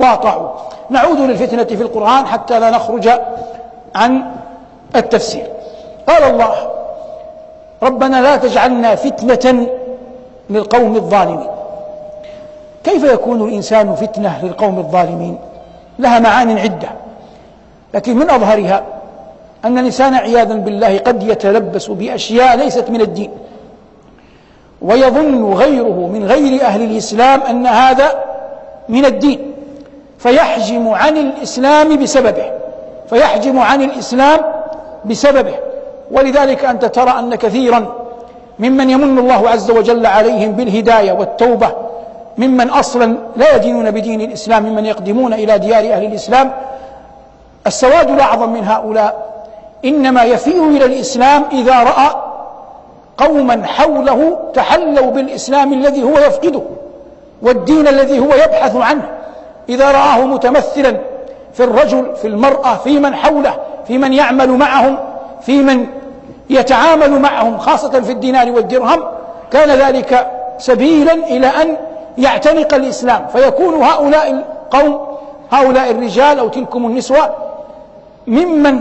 واطعوا 0.00 0.48
نعود 0.90 1.20
للفتنة 1.20 1.64
في 1.64 1.82
القرآن 1.82 2.26
حتى 2.26 2.58
لا 2.58 2.70
نخرج 2.70 3.08
عن 3.94 4.22
التفسير. 4.96 5.46
قال 6.08 6.22
الله 6.22 6.54
ربنا 7.82 8.22
لا 8.22 8.36
تجعلنا 8.36 8.94
فتنة 8.94 9.66
للقوم 10.50 10.96
الظالمين. 10.96 11.46
كيف 12.84 13.04
يكون 13.04 13.48
الإنسان 13.48 13.94
فتنة 13.94 14.44
للقوم 14.44 14.78
الظالمين؟ 14.78 15.38
لها 15.98 16.18
معان 16.18 16.58
عدة. 16.58 16.88
لكن 17.94 18.16
من 18.16 18.30
أظهرها 18.30 18.82
أن 19.64 19.78
الإنسان 19.78 20.14
عياذا 20.14 20.54
بالله 20.54 20.98
قد 20.98 21.22
يتلبس 21.22 21.86
بأشياء 21.86 22.56
ليست 22.56 22.90
من 22.90 23.00
الدين. 23.00 23.30
ويظن 24.82 25.52
غيره 25.52 26.10
من 26.12 26.24
غير 26.24 26.62
أهل 26.62 26.82
الإسلام 26.82 27.40
أن 27.40 27.66
هذا 27.66 28.24
من 28.88 29.04
الدين. 29.04 29.52
فيحجم 30.18 30.88
عن 30.88 31.16
الإسلام 31.16 32.02
بسببه. 32.02 32.61
فيحجم 33.12 33.58
عن 33.58 33.82
الإسلام 33.82 34.40
بسببه. 35.04 35.54
ولذلك 36.10 36.64
أنت 36.64 36.84
ترى 36.84 37.18
أن 37.18 37.34
كثيرا 37.34 37.86
ممن 38.58 38.90
يمن 38.90 39.18
الله 39.18 39.48
عز 39.48 39.70
وجل 39.70 40.06
عليهم 40.06 40.52
بالهداية 40.52 41.12
والتوبة 41.12 41.72
ممن 42.38 42.70
أصلا 42.70 43.16
لا 43.36 43.56
يدينون 43.56 43.90
بدين 43.90 44.20
الإسلام 44.20 44.62
ممن 44.62 44.86
يقدمون 44.86 45.32
إلى 45.32 45.58
ديار 45.58 45.92
أهل 45.92 46.04
الإسلام. 46.04 46.52
السواد 47.66 48.10
الأعظم 48.10 48.52
من 48.52 48.64
هؤلاء 48.64 49.32
إنما 49.84 50.24
يفيء 50.24 50.68
إلى 50.68 50.84
الإسلام 50.84 51.44
إذا 51.52 51.82
رأى 51.82 52.10
قوما 53.18 53.66
حوله 53.66 54.38
تحلوا 54.54 55.10
بالإسلام 55.10 55.72
الذي 55.72 56.02
هو 56.02 56.18
يفقده 56.18 56.62
والدين 57.42 57.88
الذي 57.88 58.18
هو 58.18 58.34
يبحث 58.34 58.76
عنه. 58.76 59.02
إذا 59.68 59.90
رآه 59.90 60.24
متمثلا 60.24 60.96
في 61.54 61.64
الرجل 61.64 62.16
في 62.16 62.28
المرأة 62.28 62.76
في 62.76 62.98
من 62.98 63.14
حوله 63.14 63.54
في 63.86 63.98
من 63.98 64.12
يعمل 64.12 64.50
معهم 64.50 64.98
في 65.40 65.62
من 65.62 65.86
يتعامل 66.50 67.10
معهم 67.10 67.58
خاصة 67.58 68.00
في 68.00 68.12
الدينار 68.12 68.50
والدرهم. 68.50 69.02
كان 69.50 69.68
ذلك 69.68 70.30
سبيلا 70.58 71.12
إلى 71.12 71.46
أن 71.46 71.76
يعتنق 72.18 72.74
الإسلام. 72.74 73.26
فيكون 73.32 73.74
هؤلاء 73.74 74.30
القوم 74.30 75.00
هؤلاء 75.50 75.90
الرجال 75.90 76.38
أو 76.38 76.48
تلكم 76.48 76.86
النسوة 76.86 77.30
ممن 78.26 78.78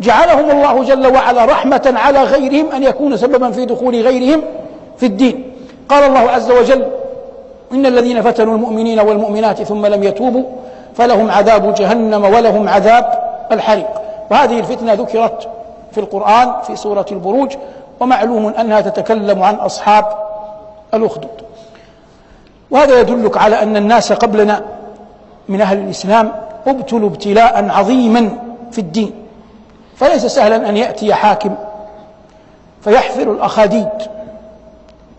جعلهم 0.00 0.50
الله 0.50 0.84
جل 0.84 1.06
وعلا 1.06 1.44
رحمة 1.44 1.94
على 1.96 2.22
غيرهم 2.22 2.72
أن 2.72 2.82
يكون 2.82 3.16
سببا 3.16 3.50
في 3.50 3.64
دخول 3.66 3.94
غيرهم 4.00 4.42
في 4.96 5.06
الدين. 5.06 5.52
قال 5.88 6.04
الله 6.04 6.30
عز 6.30 6.50
وجل 6.50 6.86
إن 7.72 7.86
الذين 7.86 8.22
فتنوا 8.22 8.54
المؤمنين 8.54 9.00
والمؤمنات 9.00 9.62
ثم 9.62 9.86
لم 9.86 10.04
يتوبوا 10.04 10.44
فلهم 10.94 11.30
عذاب 11.30 11.74
جهنم 11.74 12.24
ولهم 12.24 12.68
عذاب 12.68 13.22
الحريق. 13.52 13.88
وهذه 14.30 14.58
الفتنة 14.58 14.92
ذكرت 14.92 15.48
في 15.92 16.00
القرآن 16.00 16.52
في 16.66 16.76
سورة 16.76 17.06
البروج 17.12 17.56
ومعلوم 18.00 18.46
أنها 18.46 18.80
تتكلم 18.80 19.42
عن 19.42 19.54
أصحاب 19.54 20.04
الأخدود. 20.94 21.30
وهذا 22.70 23.00
يدلك 23.00 23.36
على 23.36 23.62
أن 23.62 23.76
الناس 23.76 24.12
قبلنا 24.12 24.62
من 25.48 25.60
أهل 25.60 25.78
الإسلام 25.78 26.32
ابتلوا 26.66 27.08
ابتلاء 27.08 27.68
عظيما 27.70 28.30
في 28.72 28.78
الدين. 28.78 29.12
فليس 29.96 30.26
سهلا 30.26 30.68
أن 30.68 30.76
يأتي 30.76 31.14
حاكم 31.14 31.54
فيحفر 32.84 33.32
الأخاديد 33.32 33.88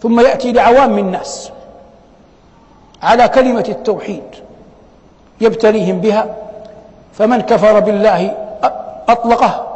ثم 0.02 0.20
يأتي 0.20 0.52
لعوام 0.52 0.98
الناس 0.98 1.52
على 3.04 3.28
كلمة 3.28 3.66
التوحيد. 3.70 4.24
يبتليهم 5.42 6.00
بها 6.00 6.36
فمن 7.14 7.42
كفر 7.42 7.80
بالله 7.80 8.32
أطلقه 9.10 9.68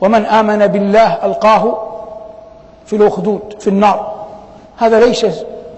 ومن 0.00 0.26
آمن 0.26 0.66
بالله 0.66 1.24
ألقاه 1.24 1.78
في 2.86 2.96
الأخدود 2.96 3.40
في 3.60 3.68
النار. 3.68 4.14
هذا 4.78 5.00
ليس 5.00 5.26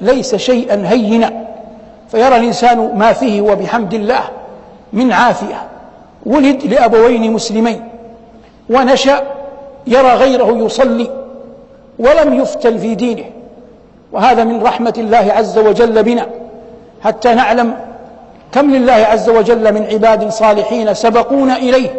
ليس 0.01 0.35
شيئا 0.35 0.89
هينا. 0.89 1.33
فيرى 2.11 2.37
الإنسان 2.37 2.99
ما 2.99 3.13
فيه 3.13 3.41
وبحمد 3.41 3.95
الله 3.95 4.21
من 4.93 5.13
عافية. 5.13 5.63
ولد 6.27 6.65
لأبوين 6.65 7.33
مسلمين. 7.33 7.89
ونشأ 8.71 9.23
يرى 9.87 10.13
غيره 10.15 10.65
يصلي 10.65 11.11
ولم 11.99 12.35
يفتن 12.35 12.79
في 12.79 12.95
دينه. 12.95 13.25
وهذا 14.13 14.45
من 14.45 14.63
رحمة 14.63 14.95
الله 14.99 15.33
عز 15.33 15.59
وجل 15.59 16.03
بنا. 16.03 16.27
حتى 17.03 17.35
نعلم 17.35 17.75
كم 18.53 18.71
لله 18.71 18.93
عز 18.93 19.29
وجل 19.29 19.75
من 19.75 19.87
عباد 19.93 20.29
صالحين 20.29 20.95
سبقونا 20.95 21.57
إليه 21.57 21.91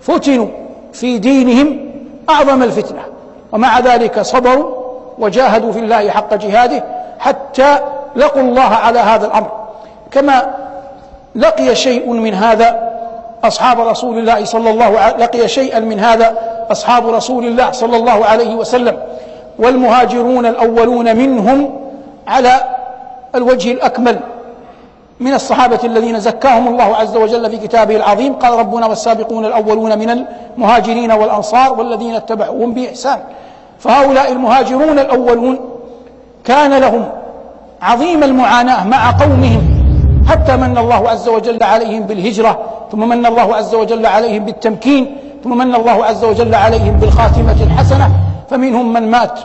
فتنوا 0.00 0.46
في 0.92 1.18
دينهم 1.18 1.78
أعظم 2.30 2.62
الفتنة 2.62 3.00
ومع 3.52 3.80
ذلك 3.80 4.20
صبروا 4.20 4.82
وجاهدوا 5.18 5.72
في 5.72 5.78
الله 5.78 6.10
حق 6.10 6.34
جهاده 6.34 6.84
حتى 7.18 7.78
لقوا 8.16 8.42
الله 8.42 8.62
على 8.62 8.98
هذا 8.98 9.26
الأمر. 9.26 9.50
كما 10.10 10.54
لقي 11.34 11.74
شيء 11.74 12.10
من 12.10 12.34
هذا 12.34 12.92
أصحاب 13.44 13.80
رسول 13.80 14.18
الله 14.18 14.44
صلى 14.44 14.70
الله 14.70 14.98
عليه 14.98 15.16
لقي 15.16 15.48
شيئا 15.48 15.80
من 15.80 16.00
هذا 16.00 16.36
أصحاب 16.70 17.08
رسول 17.08 17.44
الله 17.46 17.70
صلى 17.70 17.96
الله 17.96 18.24
عليه 18.24 18.54
وسلم. 18.54 18.98
والمهاجرون 19.58 20.46
الأولون 20.46 21.16
منهم 21.16 21.74
على 22.26 22.52
الوجه 23.34 23.72
الأكمل. 23.72 24.20
من 25.22 25.34
الصحابة 25.34 25.78
الذين 25.84 26.20
زكاهم 26.20 26.68
الله 26.68 26.96
عز 26.96 27.16
وجل 27.16 27.50
في 27.50 27.56
كتابه 27.56 27.96
العظيم 27.96 28.32
قال 28.32 28.58
ربنا 28.58 28.86
والسابقون 28.86 29.44
الأولون 29.44 29.98
من 29.98 30.26
المهاجرين 30.56 31.12
والأنصار 31.12 31.72
والذين 31.78 32.14
اتبعوهم 32.14 32.74
بإحسان. 32.74 33.18
فهؤلاء 33.78 34.32
المهاجرون 34.32 34.98
الأولون 34.98 35.58
كان 36.44 36.74
لهم 36.80 37.08
عظيم 37.82 38.22
المعاناة 38.24 38.84
مع 38.86 39.10
قومهم 39.10 39.62
حتى 40.28 40.56
من 40.56 40.78
الله 40.78 41.10
عز 41.10 41.28
وجل 41.28 41.62
عليهم 41.62 42.02
بالهجرة 42.02 42.58
ثم 42.92 43.08
من 43.08 43.26
الله 43.26 43.54
عز 43.56 43.74
وجل 43.74 44.06
عليهم 44.06 44.44
بالتمكين 44.44 45.16
ثم 45.44 45.58
من 45.58 45.74
الله 45.74 46.04
عز 46.04 46.24
وجل 46.24 46.54
عليهم 46.54 46.96
بالخاتمة 46.96 47.56
الحسنة 47.62 48.10
فمنهم 48.50 48.92
من 48.92 49.10
مات 49.10 49.40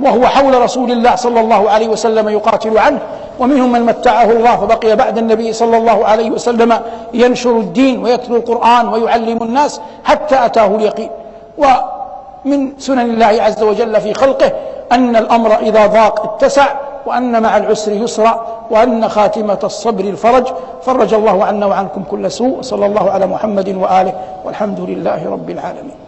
وهو 0.00 0.26
حول 0.26 0.62
رسول 0.62 0.92
الله 0.92 1.14
صلى 1.14 1.40
الله 1.40 1.70
عليه 1.70 1.88
وسلم 1.88 2.28
يقاتل 2.28 2.78
عنه. 2.78 2.98
ومنهم 3.40 3.72
من 3.72 3.82
متعه 3.82 4.24
الله 4.24 4.56
فبقي 4.56 4.96
بعد 4.96 5.18
النبي 5.18 5.52
صلى 5.52 5.76
الله 5.76 6.04
عليه 6.04 6.30
وسلم 6.30 6.80
ينشر 7.14 7.50
الدين 7.50 8.04
ويتلو 8.04 8.36
القرآن 8.36 8.88
ويعلم 8.88 9.42
الناس 9.42 9.80
حتى 10.04 10.46
أتاه 10.46 10.66
اليقين. 10.66 11.10
ومن 11.58 12.72
سنن 12.78 13.10
الله 13.10 13.26
عز 13.26 13.62
وجل 13.62 14.00
في 14.00 14.14
خلقه 14.14 14.52
أن 14.92 15.16
الأمر 15.16 15.56
إذا 15.58 15.86
ضاق 15.86 16.32
اتسع 16.32 16.66
وأن 17.06 17.42
مع 17.42 17.56
العسر 17.56 17.92
يسرا 17.92 18.46
وأن 18.70 19.08
خاتمة 19.08 19.58
الصبر 19.64 20.04
الفرج. 20.04 20.46
فرج 20.82 21.14
الله 21.14 21.44
عنا 21.44 21.66
وعنكم 21.66 22.02
كل 22.10 22.30
سوء. 22.30 22.62
صلى 22.62 22.86
الله 22.86 23.10
على 23.10 23.26
محمد 23.26 23.68
وآله 23.68 24.12
والحمد 24.44 24.80
لله 24.80 25.30
رب 25.30 25.50
العالمين. 25.50 26.05